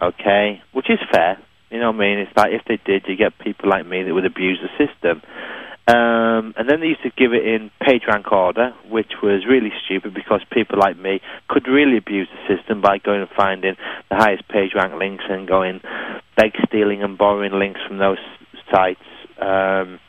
[0.00, 0.62] okay?
[0.72, 1.38] Which is fair.
[1.70, 2.18] You know what I mean?
[2.18, 5.22] It's like if they did, you get people like me that would abuse the system.
[5.86, 9.70] Um, and then they used to give it in page rank order, which was really
[9.84, 13.76] stupid because people like me could really abuse the system by going and finding
[14.08, 15.82] the highest page rank links and going
[16.38, 18.18] beg stealing and borrowing links from those
[18.72, 19.04] sites.
[19.38, 20.00] Um,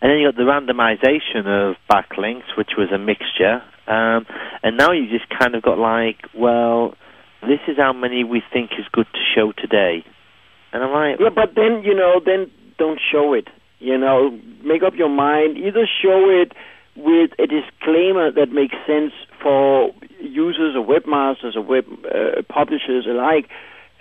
[0.00, 3.62] and then you got the randomization of backlinks, which was a mixture.
[3.86, 4.24] Um,
[4.62, 6.94] and now you just kind of got like, well,
[7.42, 10.04] this is how many we think is good to show today.
[10.72, 13.48] And I'm like, Yeah, but then you know, then don't show it.
[13.80, 15.56] You know, make up your mind.
[15.58, 16.52] Either show it
[16.96, 19.12] with a disclaimer that makes sense
[19.42, 23.48] for users or webmasters or web uh, publishers alike,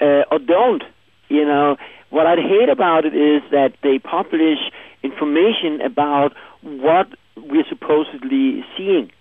[0.01, 0.83] uh, or don't.
[1.29, 1.77] You know,
[2.09, 4.57] What I'd hate about it is that they publish
[5.03, 7.07] information about what
[7.37, 9.11] we're supposedly seeing.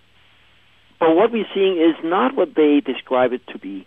[0.99, 3.87] But what we're seeing is not what they describe it to be.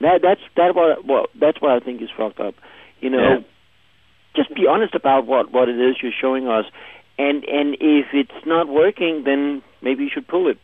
[0.00, 2.54] That that's that what well, that's what I think is fucked up.
[3.00, 3.38] You know, Yeah.
[4.36, 6.64] Just be honest about what what it is you're showing us,
[7.18, 10.58] and and if it's not working, then maybe you should pull it.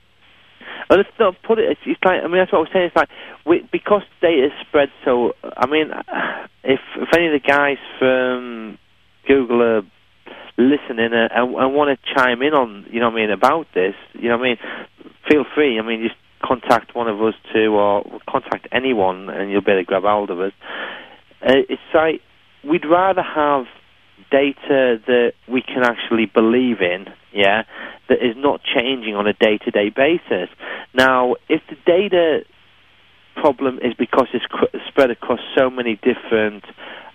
[0.88, 1.70] Well, let's not put it.
[1.70, 2.86] It's, it's like I mean, that's what I was saying.
[2.86, 3.08] It's like
[3.46, 5.32] we, because data spread so.
[5.42, 5.90] I mean,
[6.64, 8.78] if if any of the guys from
[9.26, 9.82] Google are
[10.56, 13.66] listening and, and, and want to chime in on, you know, what I mean, about
[13.74, 14.58] this, you know, what I mean,
[15.28, 15.78] feel free.
[15.78, 19.82] I mean, just contact one of us too, or contact anyone, and you'll be able
[19.82, 20.52] to grab hold of us.
[21.42, 22.20] Uh, it's like
[22.68, 23.66] we'd rather have
[24.30, 27.64] data that we can actually believe in, yeah,
[28.08, 30.48] that is not changing on a day-to-day basis.
[30.94, 32.44] Now, if the data
[33.34, 36.64] problem is because it's cr- spread across so many different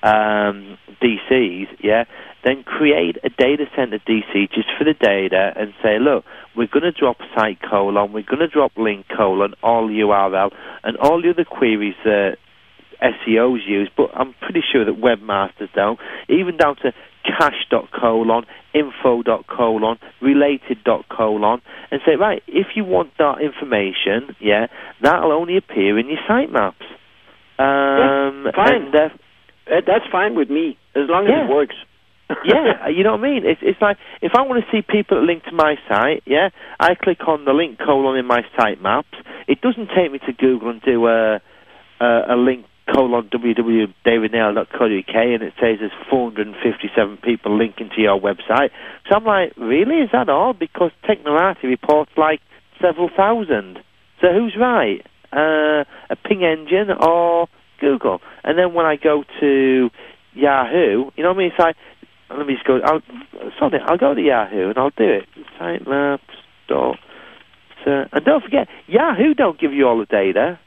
[0.04, 2.04] um, DCs, yeah,
[2.43, 6.26] then create a data center DC just for the data and say, look,
[6.56, 10.52] we're going to drop site colon, we're going to drop link colon, all URL,
[10.84, 12.38] and all the other queries that
[13.02, 16.93] SEOs use, but I'm pretty sure that webmasters don't, even down to
[17.24, 24.68] cache.colon, info.colon, related.colon, and say, right, if you want that information, yeah,
[25.02, 26.74] that'll only appear in your sitemaps.
[27.58, 28.76] Um, Yeah, fine.
[28.84, 29.10] and, uh,
[29.70, 31.43] Uh, That's fine with me as long as Yeah.
[31.45, 31.76] it works.
[32.43, 33.45] yeah, you know what I mean.
[33.45, 36.50] It's it's like if I want to see people that link to my site, yeah,
[36.80, 39.18] I click on the link colon in my site maps.
[39.47, 41.41] It doesn't take me to Google and do a
[42.00, 48.71] a, a link colon www.davidnaylor.co.uk and it says there's 457 people linking to your website.
[49.09, 49.97] So I'm like, really?
[49.97, 50.53] Is that all?
[50.53, 52.41] Because Technorati reports like
[52.81, 53.79] several thousand.
[54.21, 55.05] So who's right?
[55.31, 57.47] Uh, a ping engine or
[57.79, 58.21] Google?
[58.43, 59.89] And then when I go to
[60.33, 61.51] Yahoo, you know what I mean?
[61.51, 61.75] It's like,
[62.29, 63.01] let me just go, I'll,
[63.57, 65.27] sorry, I'll go to Yahoo and I'll do it.
[65.59, 66.19] Sitemaps,
[66.67, 66.99] dot,
[67.89, 70.59] uh, and don't forget, Yahoo don't give you all the data.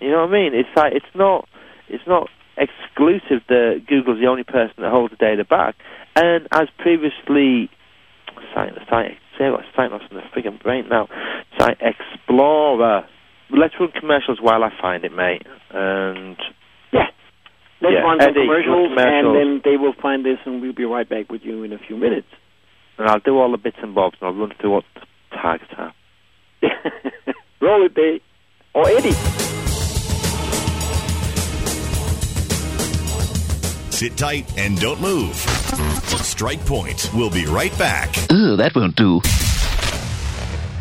[0.00, 0.54] You know what I mean?
[0.54, 1.48] It's like, it's not,
[1.92, 5.74] it's not exclusive that Google's the only person that holds the data back.
[6.16, 7.70] And as previously,
[8.54, 11.08] site, site, say what site lost in the friggin' brain now.
[11.58, 13.06] Site Explorer.
[13.50, 15.46] Let's run commercials while I find it, mate.
[15.70, 16.36] And
[16.92, 17.06] Yeah.
[17.80, 19.24] Let's Yeah, run some commercials, commercials.
[19.26, 21.78] and then they will find this, and we'll be right back with you in a
[21.78, 22.28] few minutes.
[22.98, 25.00] and I'll do all the bits and bobs, and I'll run through what the
[25.36, 25.92] targets are.
[27.60, 28.20] Roll it, Dave.
[28.74, 29.61] Or Eddie.
[33.92, 35.36] Sit tight and don't move.
[36.24, 37.10] Strike Point.
[37.14, 38.08] We'll be right back.
[38.32, 39.20] Ooh, that won't do.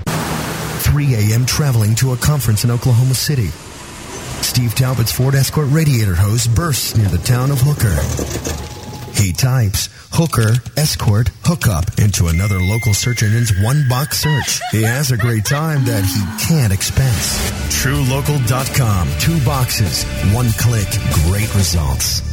[0.09, 1.45] 3 a.m.
[1.45, 3.47] traveling to a conference in Oklahoma City.
[4.41, 7.95] Steve Talbot's Ford Escort radiator hose bursts near the town of Hooker.
[9.21, 14.61] He types Hooker Escort Hookup into another local search engine's one box search.
[14.71, 17.51] He has a great time that he can't expense.
[17.83, 19.09] TrueLocal.com.
[19.19, 20.87] Two boxes, one click,
[21.27, 22.30] great results.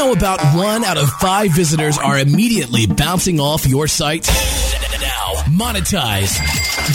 [0.00, 4.26] Know about one out of five visitors are immediately bouncing off your site?
[4.98, 6.38] Now, monetize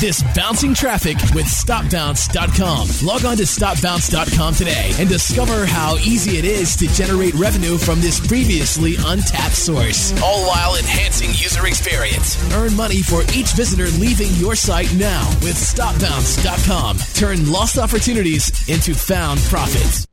[0.02, 3.08] this bouncing traffic with StopBounce.com.
[3.08, 8.02] Log on to StopBounce.com today and discover how easy it is to generate revenue from
[8.02, 12.42] this previously untapped source, all while enhancing user experience.
[12.56, 16.98] Earn money for each visitor leaving your site now with StopBounce.com.
[17.14, 20.08] Turn lost opportunities into found profits.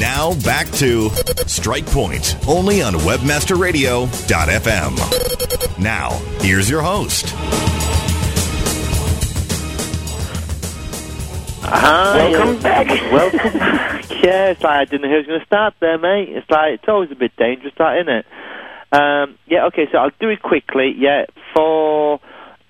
[0.00, 1.10] Now back to
[1.46, 5.78] Strike Point, only on WebmasterRadio.fm.
[5.78, 7.26] Now, here's your host.
[11.62, 12.86] Hi, Welcome back.
[13.12, 14.06] Welcome back.
[14.22, 16.28] Yeah, it's like I didn't know who was going to start there, mate.
[16.28, 18.26] It's like it's always a bit dangerous, that isn't it?
[18.92, 19.86] Um, yeah, okay.
[19.90, 20.94] So I'll do it quickly.
[20.96, 21.24] Yeah,
[21.54, 22.20] for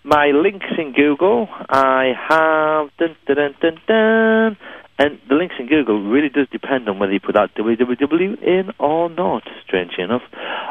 [0.05, 4.57] my links in Google, I have dun dun dun dun dun,
[5.01, 8.71] and the links in Google really does depend on whether you put that www in
[8.79, 9.43] or not.
[9.67, 10.21] Strangely enough,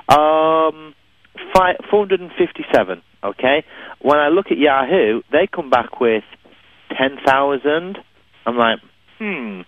[0.08, 0.94] um,
[1.52, 3.02] five, 457.
[3.24, 3.66] Okay.
[4.00, 6.24] When I look at Yahoo, they come back with
[6.96, 7.98] 10,000.
[8.46, 8.80] I'm like,
[9.18, 9.62] hmm.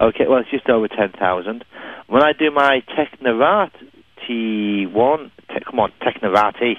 [0.00, 1.64] Okay, well, it's just over 10,000.
[2.08, 6.74] When I do my Technorati one, te- come on, Technorati.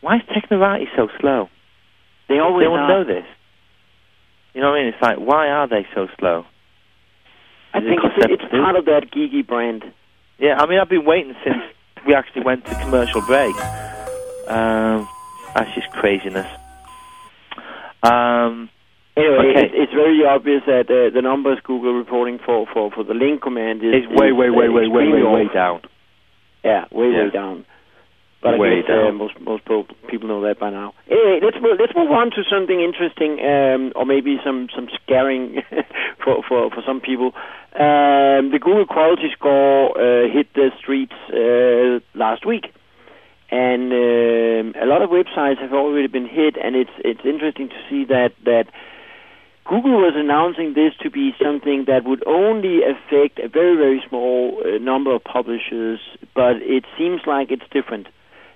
[0.00, 1.48] Why is Technorati so slow?
[2.28, 3.24] They always They won't know this.
[4.54, 4.92] You know what I mean?
[4.92, 6.44] It's like, why are they so slow?
[7.72, 9.84] I Is it think it's, it's part of that geeky brand.
[10.38, 11.58] Yeah, I mean, I've been waiting since
[12.06, 13.54] we actually went to commercial break.
[14.48, 15.08] Um,
[15.54, 16.46] that's just craziness.
[18.02, 18.70] Um,
[19.16, 19.64] Anyway, Okay.
[19.66, 23.42] it's, it's very obvious that uh, the numbers Google reporting for, for, for the link
[23.42, 25.80] command is, It's way, is, way, way, uh, way, way, extremely way, way down.
[26.64, 27.24] Yeah, way, Yeah.
[27.24, 27.64] way down.
[28.42, 28.90] But Way I guess.
[28.90, 29.64] Uh, most most
[30.08, 30.94] people know that by now.
[31.10, 35.60] Anyway, let's move, let's move on to something interesting, um, or maybe some some scaring
[36.24, 37.32] for, for for some people.
[37.76, 42.72] Um, the Google Quality Score uh, hit the streets uh, last week,
[43.50, 46.56] and um, a lot of websites have already been hit.
[46.56, 48.72] And it's it's interesting to see that that
[49.70, 54.62] Google was announcing this to be something that would only affect a very, very small
[54.64, 56.00] uh, number of publishers,
[56.34, 58.08] but it seems like it's different.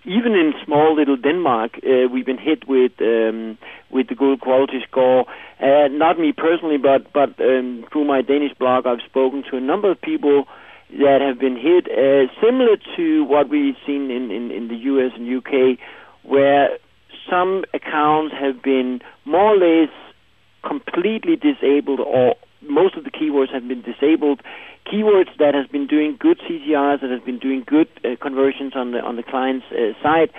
[0.07, 3.57] Even in small little Denmark, uh, we've been hit with um,
[3.91, 5.25] with the Google Quality Score.
[5.61, 9.61] Uh, not me personally, but but um, through my Danish blog, I've spoken to a
[9.61, 10.45] number of people
[10.99, 15.13] that have been hit, uh, similar to what we've seen in, in, in the US
[15.17, 15.79] and UK,
[16.23, 16.79] where
[17.29, 19.91] some accounts have been more or less
[20.63, 22.37] completely disabled or
[22.69, 24.41] most of the keywords have been disabled.
[24.87, 28.93] Keywords that has been doing good CTRs, that has been doing good uh, conversions on
[28.93, 30.31] the on the client's uh, side,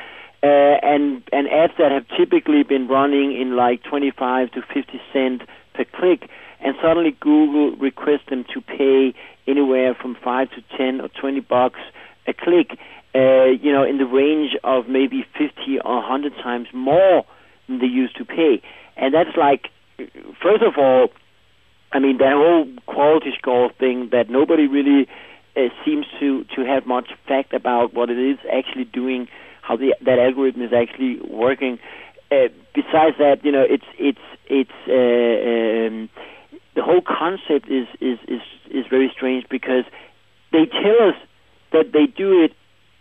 [0.43, 5.41] uh, and and ads that have typically been running in like 25 to 50 cent
[5.73, 6.30] per click,
[6.61, 9.13] and suddenly Google requests them to pay
[9.47, 11.80] anywhere from five to 10 or 20 bucks
[12.28, 12.78] a click.
[13.13, 17.23] Uh, you know, in the range of maybe 50 or 100 times more
[17.67, 18.61] than they used to pay,
[18.97, 19.69] and that's like
[20.41, 21.09] first of all,
[21.91, 25.07] I mean that whole quality score thing that nobody really
[25.55, 29.27] uh, seems to to have much fact about what it is actually doing,
[29.61, 31.79] how the that algorithm is actually working.
[32.31, 36.09] Uh, besides that, you know, it's it's it's uh, um,
[36.75, 39.86] the whole concept is is is is very strange because
[40.51, 41.15] they tell us
[41.71, 42.53] that they do it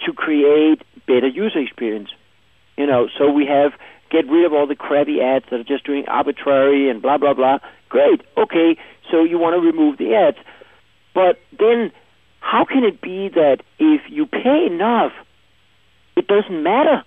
[0.04, 2.10] to create better user experience.
[2.76, 3.72] You know, so we have
[4.10, 7.34] get rid of all the crappy ads that are just doing arbitrary and blah blah
[7.34, 7.58] blah.
[7.94, 8.74] Great, okay.
[9.08, 10.38] So you want to remove the ads,
[11.14, 11.92] but then
[12.40, 15.12] how can it be that if you pay enough,
[16.16, 17.04] it doesn't matter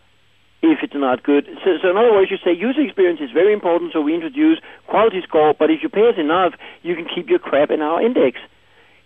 [0.63, 1.43] if it's not good?
[1.65, 4.61] So, so in other words, you say user experience is very important, so we introduce
[4.87, 5.53] quality score.
[5.59, 8.39] But if you pay us enough, you can keep your crap in our index.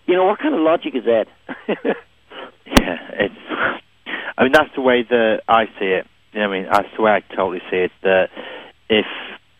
[0.06, 1.26] You know what kind of logic is that?
[2.68, 3.36] Yeah, it's.
[4.38, 6.08] I mean, that's the way that I see it.
[6.32, 7.92] You know, I mean, that's the way I totally see it.
[8.02, 8.30] That
[8.88, 9.06] if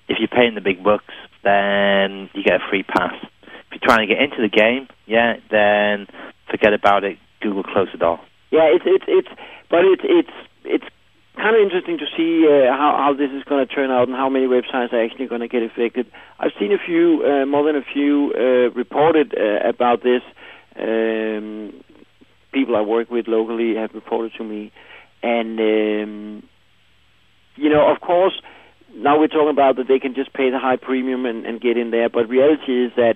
[0.08, 1.14] if you're paying the big bucks,
[1.44, 3.14] then you get a free pass.
[3.24, 6.08] If you're trying to get into the game, yeah, then
[6.50, 7.18] forget about it.
[7.42, 8.20] Google close the door.
[8.52, 9.30] Yeah, it's it's it's,
[9.70, 10.36] but it's it's
[10.66, 10.86] it's
[11.36, 14.16] kind of interesting to see uh, how how this is going to turn out and
[14.16, 16.06] how many websites are actually going to get affected.
[16.40, 20.22] I've seen a few, uh, more than a few, uh, reported uh, about this.
[20.76, 21.74] Um,
[22.52, 24.72] people I work with locally have reported to me,
[25.24, 26.44] and um,
[27.56, 28.40] you know, of course,
[28.96, 31.78] now we're talking about that they can just pay the high premium and, and get
[31.78, 32.10] in there.
[32.10, 33.16] But reality is that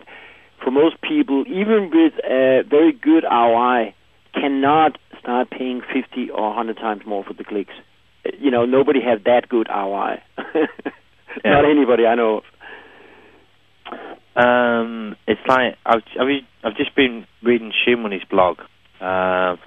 [0.64, 3.94] for most people, even with a very good ROI,
[4.34, 7.74] cannot start paying 50 or 100 times more for the clicks.
[8.26, 10.22] Uh, You know, nobody have that good ROI.
[11.44, 12.44] Not anybody I know of.
[14.36, 16.02] Um, it's like I've
[16.64, 18.60] I've, just been reading ShoeMoney's blog,
[19.00, 19.58] um,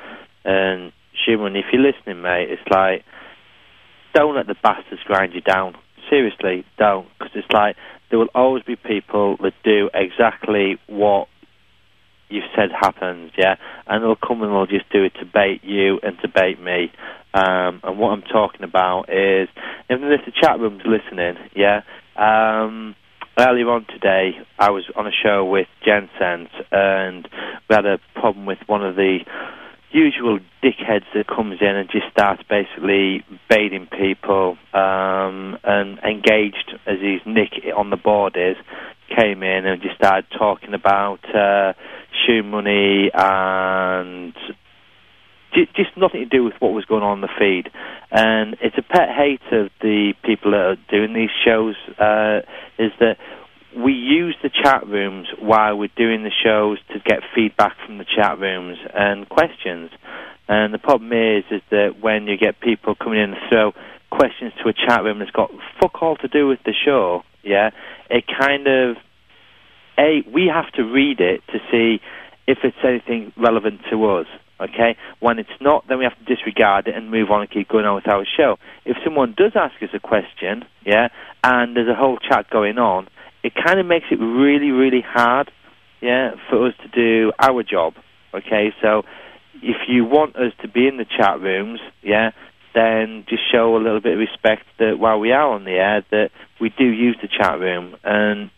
[0.45, 0.93] and
[1.27, 3.05] Shoemoney, if you're listening, mate, it's like
[4.15, 5.75] don't let the bastards grind you down.
[6.11, 7.77] Seriously, don't, because it's like
[8.11, 11.29] there will always be people that do exactly what
[12.31, 13.57] you've said happens, yeah,
[13.87, 16.93] and they'll come and they'll just do it to bait you and to bait me.
[17.35, 19.49] Um, and what I'm talking about is,
[19.89, 21.83] if the chat room's listening, yeah.
[22.17, 22.97] Um,
[23.39, 27.29] earlier on today, I was on a show with JenSense, and
[27.69, 29.21] we had a problem with one of the
[29.91, 36.99] usual dickheads that comes in and just starts basically baiting people um, and engaged as
[37.01, 38.57] his nick on the board is
[39.17, 41.73] came in and just started talking about uh,
[42.29, 44.35] ShoeMoney and
[45.55, 47.71] ju- just nothing to do with what was going on in the feed.
[48.11, 52.41] And it's a pet hate of the people that are doing these shows uh,
[52.79, 53.17] is that
[53.77, 58.05] we use the chat rooms while we're doing the shows to get feedback from the
[58.05, 59.91] chat rooms and questions.
[60.49, 63.73] And the problem is, is that when you get people coming in and throw
[64.11, 65.51] questions to a chat room that's got
[65.81, 67.71] fuck all to do with the show, yeah,
[68.11, 68.97] it kind of
[69.99, 72.01] a we have to read it to see
[72.47, 74.27] if it's anything relevant to us.
[74.61, 77.69] Okay, when it's not, then we have to disregard it and move on and keep
[77.69, 78.57] going on with our show.
[78.85, 81.09] If someone does ask us a question, yeah,
[81.45, 83.07] and there's a whole chat going on,
[83.43, 85.51] it kind of makes it really, really hard,
[86.01, 87.95] yeah, for us to do our job.
[88.35, 89.03] Okay, so
[89.63, 92.31] if you want us to be in the chat rooms, yeah,
[92.75, 96.05] then just show a little bit of respect that while we are on the air,
[96.11, 96.31] that
[96.61, 98.51] we do use the chat room and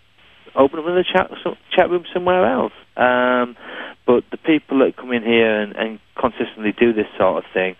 [0.54, 1.30] open up another chat
[1.70, 2.72] chat room somewhere else.
[2.96, 3.56] Um,
[4.06, 7.76] but the people that come in here and, and consistently do this sort of thing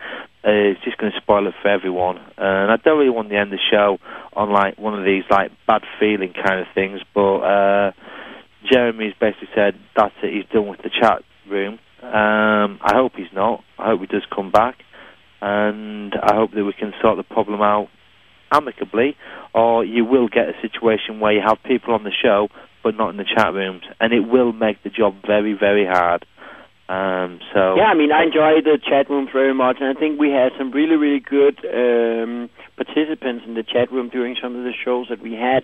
[0.46, 2.18] uh, is just going to spoil it for everyone.
[2.38, 3.98] And I don't really want to end the show
[4.32, 7.00] on like one of these like bad feeling kind of things.
[7.14, 7.92] But uh,
[8.70, 10.32] Jeremy's basically said that's it.
[10.34, 11.78] He's done with the chat room.
[12.02, 13.62] Um, I hope he's not.
[13.78, 14.76] I hope he does come back,
[15.42, 17.88] and I hope that we can sort the problem out
[18.50, 19.16] amicably.
[19.54, 22.48] Or you will get a situation where you have people on the show
[22.82, 26.24] but not in the chat rooms, and it will make the job very, very hard.
[26.90, 30.18] Um, so yeah, I mean, I enjoy the chat rooms very much, and I think
[30.18, 34.64] we had some really, really good um, participants in the chat room during some of
[34.64, 35.62] the shows that we had.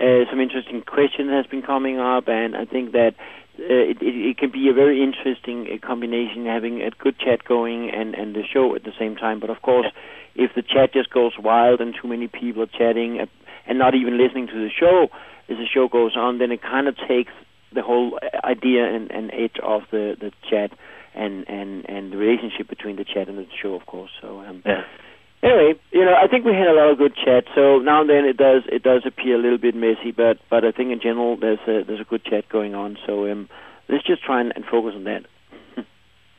[0.00, 3.12] Uh, some interesting questions has been coming up, and I think that
[3.60, 7.44] uh, it, it, it can be a very interesting uh, combination having a good chat
[7.44, 9.40] going and and the show at the same time.
[9.40, 9.88] But of course,
[10.34, 13.26] if the chat just goes wild and too many people are chatting uh,
[13.66, 15.08] and not even listening to the show
[15.50, 17.32] as the show goes on, then it kind of takes
[17.74, 20.72] the whole idea and, and edge of the the chat
[21.14, 24.10] and and and the relationship between the chat and the show, of course.
[24.20, 24.84] So um, yeah.
[25.42, 27.44] Anyway, you know, I think we had a lot of good chat.
[27.54, 30.64] So now and then it does it does appear a little bit messy, but but
[30.64, 32.96] I think in general there's a there's a good chat going on.
[33.06, 33.48] So um,
[33.88, 35.24] let's just try and, and focus on that.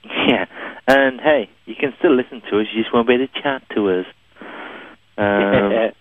[0.05, 0.45] yeah,
[0.87, 2.67] and hey, you can still listen to us.
[2.73, 4.05] You just won't be able to chat to us.
[5.15, 5.93] Um,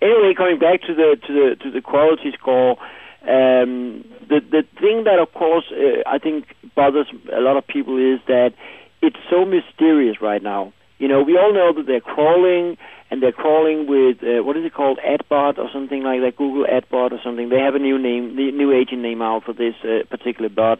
[0.00, 2.76] anyway, coming back to the to the to the quality score,
[3.22, 7.96] um, the the thing that of course uh, I think bothers a lot of people
[7.96, 8.54] is that
[9.00, 10.72] it's so mysterious right now.
[10.98, 12.76] You know, we all know that they're crawling,
[13.10, 16.64] and they're crawling with uh, what is it called, AdBot or something like that, Google
[16.64, 17.48] AdBot or something.
[17.48, 20.78] They have a new name, the new agent name out for this uh, particular bot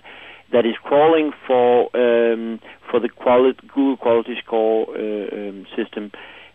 [0.52, 6.12] that is crawling for um, for the quality, Google Quality Score uh, um, system.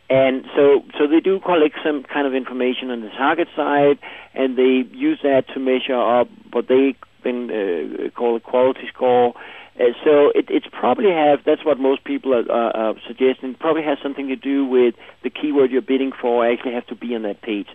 [0.09, 3.99] And so, so they do collect some kind of information on the target side,
[4.33, 9.33] and they use that to measure up what they then uh, call a quality score.
[9.79, 13.55] Uh, so it, it's probably have that's what most people are, are, are suggesting.
[13.59, 17.13] Probably has something to do with the keyword you're bidding for actually have to be
[17.13, 17.67] on that page.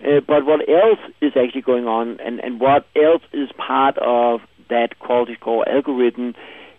[0.00, 4.40] Uh, but what else is actually going on, and, and what else is part of
[4.68, 6.34] that quality score algorithm,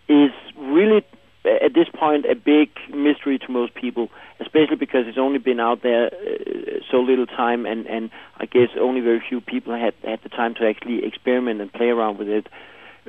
[0.07, 1.03] is really
[1.45, 5.81] at this point a big mystery to most people, especially because it's only been out
[5.81, 10.19] there uh, so little time, and and I guess only very few people had had
[10.23, 12.47] the time to actually experiment and play around with it.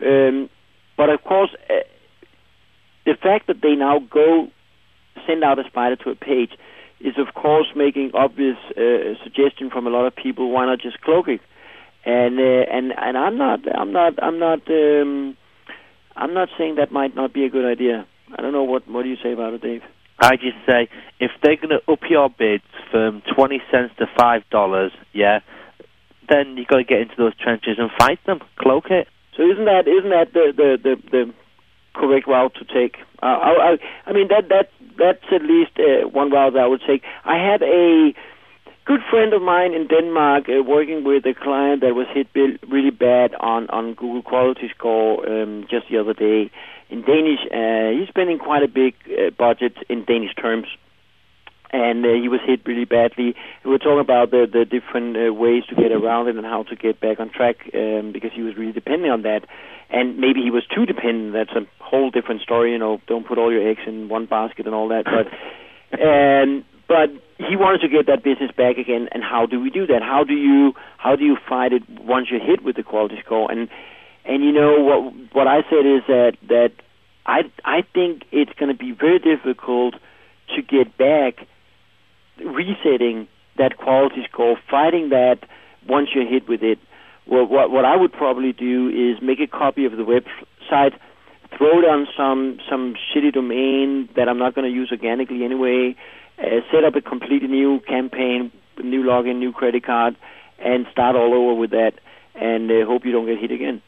[0.00, 0.48] Um,
[0.96, 1.74] but of course, uh,
[3.04, 4.48] the fact that they now go
[5.26, 6.52] send out a spider to a page
[7.00, 10.50] is, of course, making obvious uh, suggestion from a lot of people.
[10.50, 11.40] Why not just cloak it?
[12.04, 15.36] And uh, and and I'm not I'm not I'm not um,
[16.16, 18.06] I'm not saying that might not be a good idea.
[18.36, 19.82] I don't know what what do you say about it, Dave?
[20.18, 24.42] I just say if they're going to up your bids from twenty cents to five
[24.50, 25.40] dollars, yeah,
[26.28, 29.08] then you've got to get into those trenches and fight them, cloak it.
[29.36, 31.34] So isn't that isn't that the the the, the
[31.94, 32.96] correct route to take?
[33.22, 33.76] Uh, I, I
[34.06, 37.02] I mean that that that's at least uh, one route I would take.
[37.24, 38.14] I had a
[38.84, 42.28] good friend of mine in Denmark uh, working with a client that was hit
[42.68, 46.50] really bad on on Google Quality Score um, just the other day.
[46.92, 50.66] In Danish, uh, he's spending quite a big uh, budget in Danish terms
[51.72, 53.34] and uh, he was hit really badly.
[53.64, 56.64] We were talking about the the different uh, ways to get around it and how
[56.64, 59.46] to get back on track um, because he was really depending on that,
[59.90, 61.32] and maybe he was too dependent.
[61.32, 62.72] That's a whole different story.
[62.72, 65.04] You know, don't put all your eggs in one basket and all that.
[65.04, 69.08] But and but he wanted to get that business back again.
[69.12, 70.02] And how do we do that?
[70.02, 73.50] How do you how do you fight it once you're hit with the quality score?
[73.50, 73.68] And
[74.26, 76.72] and you know what what I said is that that
[77.26, 79.94] I I think it's going to be very difficult
[80.56, 81.46] to get back
[82.38, 85.38] resetting that quality score, fighting that
[85.88, 86.78] once you're hit with it.
[87.26, 90.92] Well, what what I would probably do is make a copy of the website,
[91.56, 95.94] throw it on some some shitty domain that I'm not going to use organically anyway,
[96.38, 98.50] uh, set up a completely new campaign,
[98.82, 100.16] new login, new credit card,
[100.58, 101.92] and start all over with that,
[102.34, 103.82] and uh, hope you don't get hit again.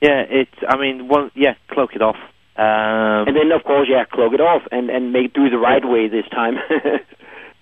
[0.00, 0.54] Yeah, it's.
[0.68, 1.30] I mean, one.
[1.34, 2.16] Yeah, cloak it off.
[2.56, 5.84] Um, and then, of course, yeah, cloak it off and and make do the right
[5.84, 6.56] way this time.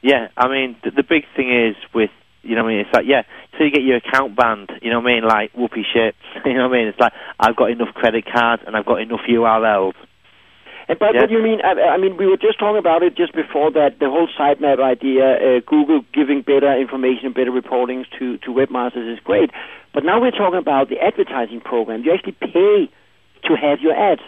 [0.03, 2.11] Yeah, I mean, the, the big thing is with,
[2.43, 3.23] you know what I mean, it's like, yeah,
[3.57, 6.55] so you get your account banned, you know what I mean, like whoopee shit, you
[6.55, 9.21] know what I mean, it's like, I've got enough credit cards and I've got enough
[9.31, 9.95] URLs.
[10.89, 11.21] And, but Yeah.
[11.23, 11.61] what you mean?
[11.63, 14.01] I, I mean, we were just talking about it just before that.
[14.01, 19.21] The whole sitemap idea, uh, Google giving better information, better reportings to to webmasters is
[19.23, 19.51] great.
[19.95, 22.03] But now we're talking about the advertising program.
[22.03, 22.91] You actually pay
[23.47, 24.23] to have your ads,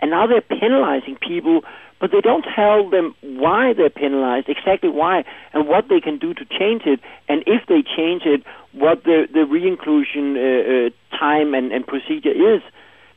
[0.00, 1.62] and now they're penalizing people,
[2.00, 6.32] but they don't tell them why they're penalized, exactly why, and what they can do
[6.34, 11.54] to change it, and if they change it, what the the reinclusion uh, uh, time
[11.54, 12.62] and, and procedure is.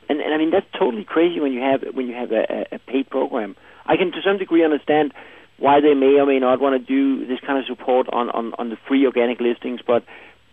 [0.08, 2.78] And, and I mean that's totally crazy when you have when you have a, a
[2.80, 3.56] paid program.
[3.86, 5.12] I can to some degree understand
[5.58, 8.52] why they may or may not want to do this kind of support on, on,
[8.58, 10.04] on the free organic listings, but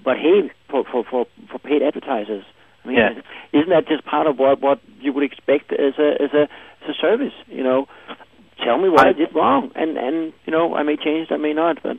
[0.04, 2.46] but hey, for for for, for paid advertisers,
[2.84, 3.22] I mean, Yeah.
[3.54, 6.44] isn't that just part of what what you would expect as a as a
[6.84, 7.34] as a service?
[7.48, 7.88] You know,
[8.64, 11.38] tell me what I, I- did wrong, and and you know I may change, I
[11.38, 11.98] may not, but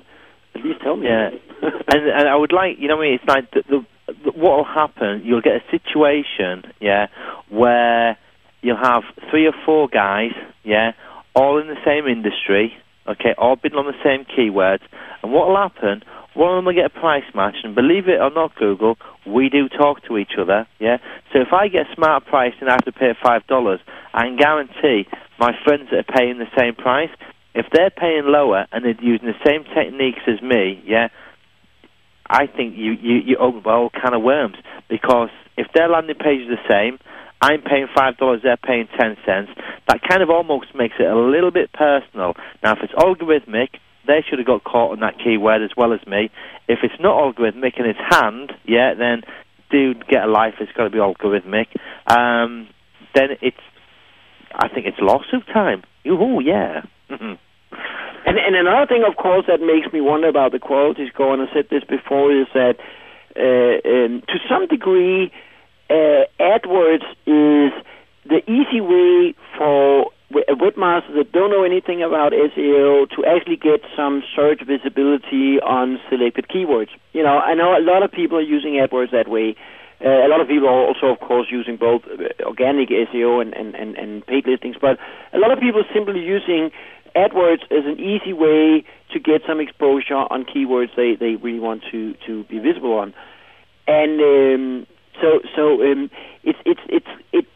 [0.54, 1.06] at least tell me.
[1.06, 1.30] Yeah,
[1.62, 3.14] and and I would like you know I mean.
[3.14, 3.86] It's like the, the,
[4.24, 5.22] the what will happen.
[5.24, 7.06] You'll get a situation, yeah,
[7.48, 8.16] where
[8.62, 10.32] you'll have three or four guys,
[10.64, 10.92] yeah,
[11.34, 12.74] all in the same industry,
[13.08, 14.82] okay, all bidding on the same keywords,
[15.22, 16.02] and what will happen?
[16.34, 19.48] One of them will get a price match, and believe it or not, Google, we
[19.48, 20.98] do talk to each other, yeah.
[21.32, 23.80] So if I get a smart price and I have to pay five dollars,
[24.14, 25.06] I can guarantee
[25.38, 27.10] my friends that are paying the same price,
[27.54, 31.08] if they're paying lower and they're using the same techniques as me, yeah,
[32.28, 34.56] I think you you you open a whole can of worms
[34.88, 36.98] because if their landing page is the same,
[37.40, 39.50] I'm paying five dollars, they're paying ten cents.
[39.88, 42.34] That kind of almost makes it a little bit personal.
[42.62, 43.70] Now, if it's algorithmic,
[44.10, 46.30] they should have got caught on that keyword as well as me.
[46.68, 49.22] If it's not algorithmic and it's hand, yeah, then
[49.70, 50.54] do get a life.
[50.60, 51.66] It's got to be algorithmic.
[52.06, 52.68] Um,
[53.14, 53.56] then it's,
[54.54, 55.82] I think it's lawsuit time.
[56.06, 56.82] Oh yeah.
[57.10, 61.42] And, and another thing, of course, that makes me wonder about the quality score, and
[61.42, 62.76] I said this before, is that
[63.36, 65.32] uh, um, to some degree,
[65.88, 67.72] uh, AdWords is
[68.26, 74.22] the easy way for webmasters that don't know anything about SEO to actually get some
[74.34, 76.88] search visibility on selected keywords.
[77.12, 79.56] You know, I know a lot of people are using AdWords that way.
[80.02, 83.52] Uh, a lot of people are also, of course, using both uh, organic SEO and,
[83.54, 84.98] and, and, and paid listings, but
[85.32, 86.70] a lot of people are simply using
[87.14, 91.82] AdWords as an easy way to get some exposure on keywords they, they really want
[91.90, 93.12] to, to be visible on.
[93.86, 94.86] And um,
[95.20, 96.10] so so um,
[96.42, 97.46] it's it's it's it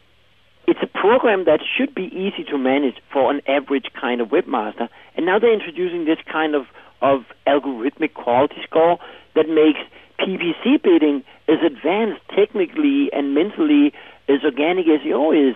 [0.67, 4.89] it's a program that should be easy to manage for an average kind of webmaster.
[5.15, 6.65] And now they're introducing this kind of
[7.01, 8.97] of algorithmic quality score
[9.35, 9.79] that makes
[10.19, 13.93] PPC bidding as advanced technically and mentally
[14.29, 15.55] as organic SEO is.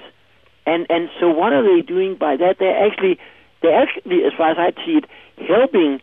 [0.65, 2.57] And and so what are they doing by that?
[2.59, 3.17] They're actually
[3.61, 5.05] they're actually, as far as I see it,
[5.47, 5.99] helping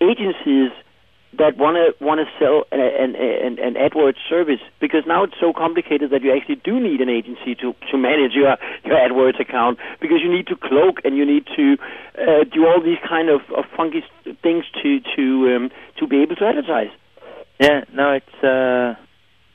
[0.00, 0.70] agencies
[1.38, 5.52] that want to want to sell an, an, an AdWords service because now it's so
[5.52, 9.78] complicated that you actually do need an agency to, to manage your, your AdWords account
[10.00, 11.76] because you need to cloak and you need to
[12.18, 14.04] uh, do all these kind of, of funky
[14.42, 16.90] things to to um, to be able to advertise.
[17.58, 19.00] Yeah, no, it's uh,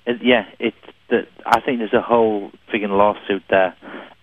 [0.05, 0.75] it, yeah, it's
[1.09, 3.75] the, I think there's a whole freaking lawsuit there.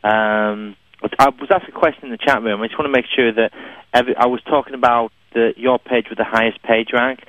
[0.02, 0.76] Um,
[1.18, 2.62] I was asked a question in the chat room.
[2.62, 3.50] I just want to make sure that
[3.92, 7.20] every, I was talking about the, your page with the highest page rank.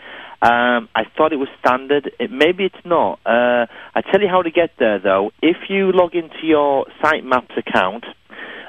[0.41, 2.11] Um, I thought it was standard.
[2.19, 3.19] It, maybe it's not.
[3.25, 3.65] Uh,
[3.95, 5.31] I tell you how to get there though.
[5.41, 8.05] If you log into your Sitemaps account,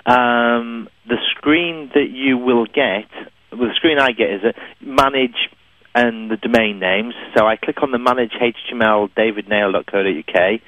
[0.07, 3.11] um, the screen that you will get,
[3.53, 4.55] well, the screen I get is a
[4.85, 5.51] manage
[5.95, 7.15] and the domain names.
[7.37, 10.61] So I click on the manage HTML davidnaylor.co.uk.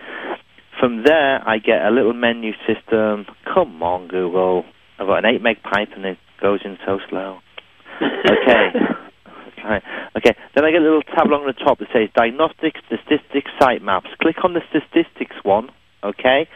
[0.80, 3.26] From there, I get a little menu system.
[3.52, 4.64] Come on, Google.
[4.98, 7.38] I've got an 8 meg pipe and it goes in so slow.
[8.00, 8.70] Okay.
[9.58, 9.80] okay.
[10.16, 10.36] Okay.
[10.54, 14.16] Then I get a little tab along the top that says Diagnostics, Statistics, Sitemaps.
[14.20, 15.70] Click on the Statistics one.
[16.02, 16.48] Okay.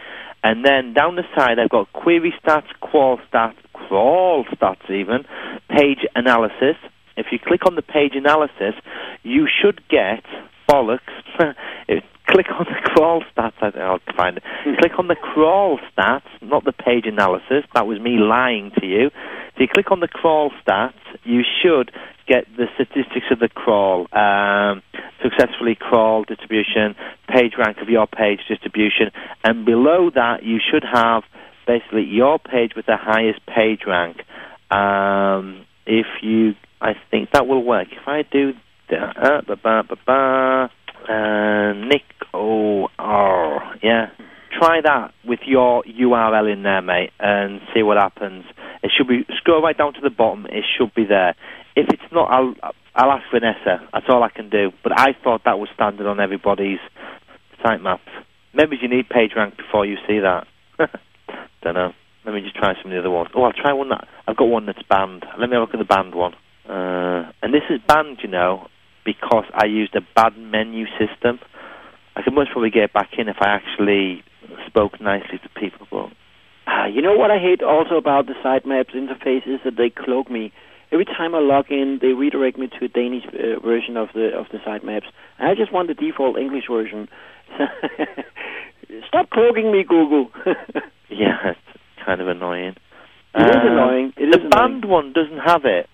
[0.45, 5.25] And then down the side, I've got Query Stats, Qual Stats, Crawl Stats even,
[5.69, 6.77] Page Analysis.
[7.17, 8.75] If you click on the Page Analysis,
[9.23, 10.25] you should get
[10.69, 11.01] bollocks.
[12.29, 13.53] Click on the crawl stats.
[13.61, 14.45] I, I'll find it.
[14.79, 17.65] click on the crawl stats, not the page analysis.
[17.75, 19.07] That was me lying to you.
[19.55, 21.91] If you click on the crawl stats, you should
[22.27, 24.07] get the statistics of the crawl.
[24.13, 24.83] Um,
[25.23, 26.95] successfully crawl distribution,
[27.29, 29.11] page rank of your page distribution,
[29.45, 31.23] and below that you should have
[31.67, 34.19] basically your page with the highest page rank.
[34.71, 37.89] Um, if you, I think that will work.
[37.93, 38.55] If I do
[38.91, 40.71] that, uh, ba ba ba ba,
[41.09, 42.03] uh, Nick
[42.35, 44.11] O R, yeah.
[44.59, 48.45] Try that with your URL in there, mate, and see what happens.
[48.83, 50.47] It should be scroll right down to the bottom.
[50.47, 51.35] It should be there.
[51.75, 52.55] If it's not, I'll
[52.95, 53.89] I'll ask Vanessa.
[53.93, 54.71] That's all I can do.
[54.83, 56.81] But I thought that was standard on everybody's
[57.65, 58.01] sitemaps.
[58.55, 60.47] Maybe you need PageRank before you see that.
[61.63, 61.93] Don't know.
[62.25, 63.31] Let me just try some of the other ones.
[63.35, 65.25] Oh, I'll try one that I've got one that's banned.
[65.39, 66.35] Let me have a look at the banned one.
[66.69, 68.69] Uh, and this is banned, you know,
[69.05, 71.39] because I used a bad menu system.
[72.17, 74.23] I could most probably get back in if I actually
[74.67, 76.11] spoke nicely to people, but
[76.67, 80.31] Ah, you know what I hate also about the sitemaps interface is that they cloak
[80.31, 80.53] me.
[80.93, 84.29] Every time I log in, they redirect me to a Danish uh, version of the
[84.39, 85.07] of the sitemaps.
[85.41, 87.09] I just want the default English version.
[89.09, 90.31] Stop cloaking me, Google.
[91.11, 92.75] Yeah, it's kind of annoying.
[93.35, 94.13] It is Um, annoying.
[94.17, 94.81] It is the annoying.
[94.81, 95.87] band one doesn't have it.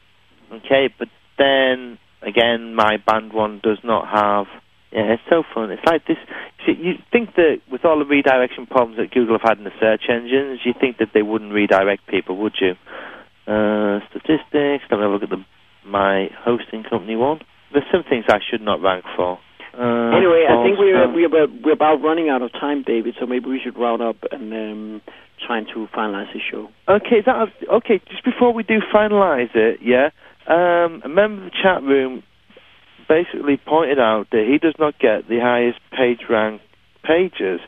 [0.52, 4.46] Okay, but then again, my band one does not have.
[4.92, 5.70] Yeah, it's so fun.
[5.70, 6.16] It's like this.
[6.66, 10.04] You think that with all the redirection problems that Google have had in the search
[10.08, 12.72] engines, you think that they wouldn't redirect people, would you?
[13.46, 14.84] Uh, statistics.
[14.90, 15.44] Let me have a look at the
[15.84, 17.40] my hosting company one.
[17.72, 19.38] There's some things I should not rank for.
[19.78, 23.14] Uh, Anyway, I think we're we're about, we're about running out of time, David.
[23.20, 25.02] So maybe we should round up and um,
[25.46, 26.68] trying to finalize the show.
[26.88, 28.00] Okay, that okay.
[28.10, 30.10] Just before we do finalise it, yeah.
[30.48, 32.22] Um, a member of the chat room
[33.08, 36.62] basically pointed out that he does not get the highest page rank
[37.04, 37.60] pages,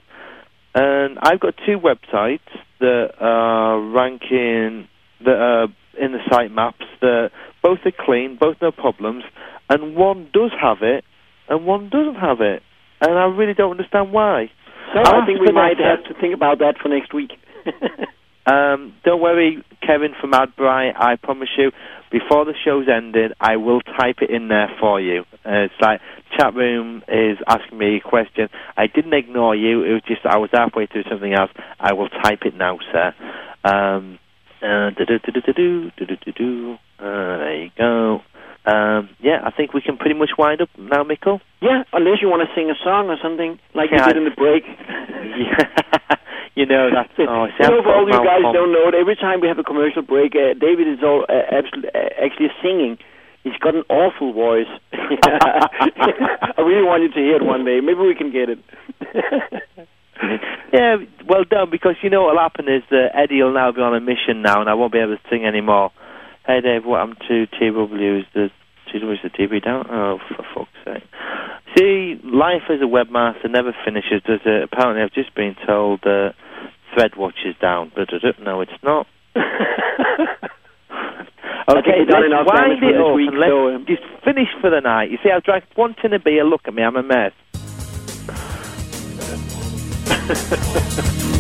[0.75, 2.41] and I've got two websites
[2.81, 4.89] that are ranking
[5.25, 5.65] that are
[6.01, 7.31] in the site maps that
[7.63, 9.25] both are clean, both no problems,
[9.69, 11.05] and one does have it,
[11.49, 12.63] and one doesn't have it,
[13.01, 14.51] and I really don't understand why.
[14.95, 17.33] So I think we might have to think about that for next week.
[18.47, 20.93] Um, don't worry, Kevin from Adbri.
[20.97, 21.73] I promise you,
[22.11, 25.25] before the show's ended, I will type it in there for you.
[25.45, 26.01] Uh, it's like
[26.37, 28.49] chat room is asking me a question.
[28.77, 29.85] I didn't ignore you.
[29.85, 31.51] It was just I was halfway through something else.
[31.79, 33.15] I will type it now, sir.
[33.65, 34.19] Um,
[34.63, 34.91] uh.
[36.99, 38.23] Uh, there you go.
[38.67, 41.41] Um, yeah, I think we can pretty much wind up now, Mikkel.
[41.63, 44.25] yeah, unless you want to sing a song or something like Yeah, you did in
[44.29, 44.65] the break.
[46.55, 47.09] you know that's.
[47.19, 48.53] Oh, see, you know, for all you guys malfunction.
[48.53, 51.33] don't know it, every time we have a commercial break, uh, David is all uh,
[51.51, 52.99] absolutely, uh, actually singing.
[53.43, 54.69] He's got an awful voice.
[54.93, 57.81] I really want you to hear it one day.
[57.81, 58.59] Maybe we can get it.
[60.73, 60.97] Yeah,
[61.27, 64.01] well done, because you know what'll happen is that Eddie will now be on a
[64.01, 65.91] mission now, and I won't be able to sing anymore.
[66.47, 68.19] Hey Dave, what happened to TW?
[68.21, 68.51] Is the
[68.91, 69.87] TW is the TV down?
[69.91, 71.05] Oh, for fuck's sake.
[71.77, 74.63] See, life as a webmaster never finishes, does it?
[74.65, 76.35] Apparently I've just been told that
[76.97, 77.93] ThreadWatch is down.
[77.95, 78.09] But
[78.41, 79.07] no, it's not.
[81.73, 84.81] We've done let's wind it up week, and let's so, um, just finish for the
[84.81, 85.11] night.
[85.11, 86.45] You see, I've drank one tin of beer.
[86.45, 87.33] Look at me, I'm a mess.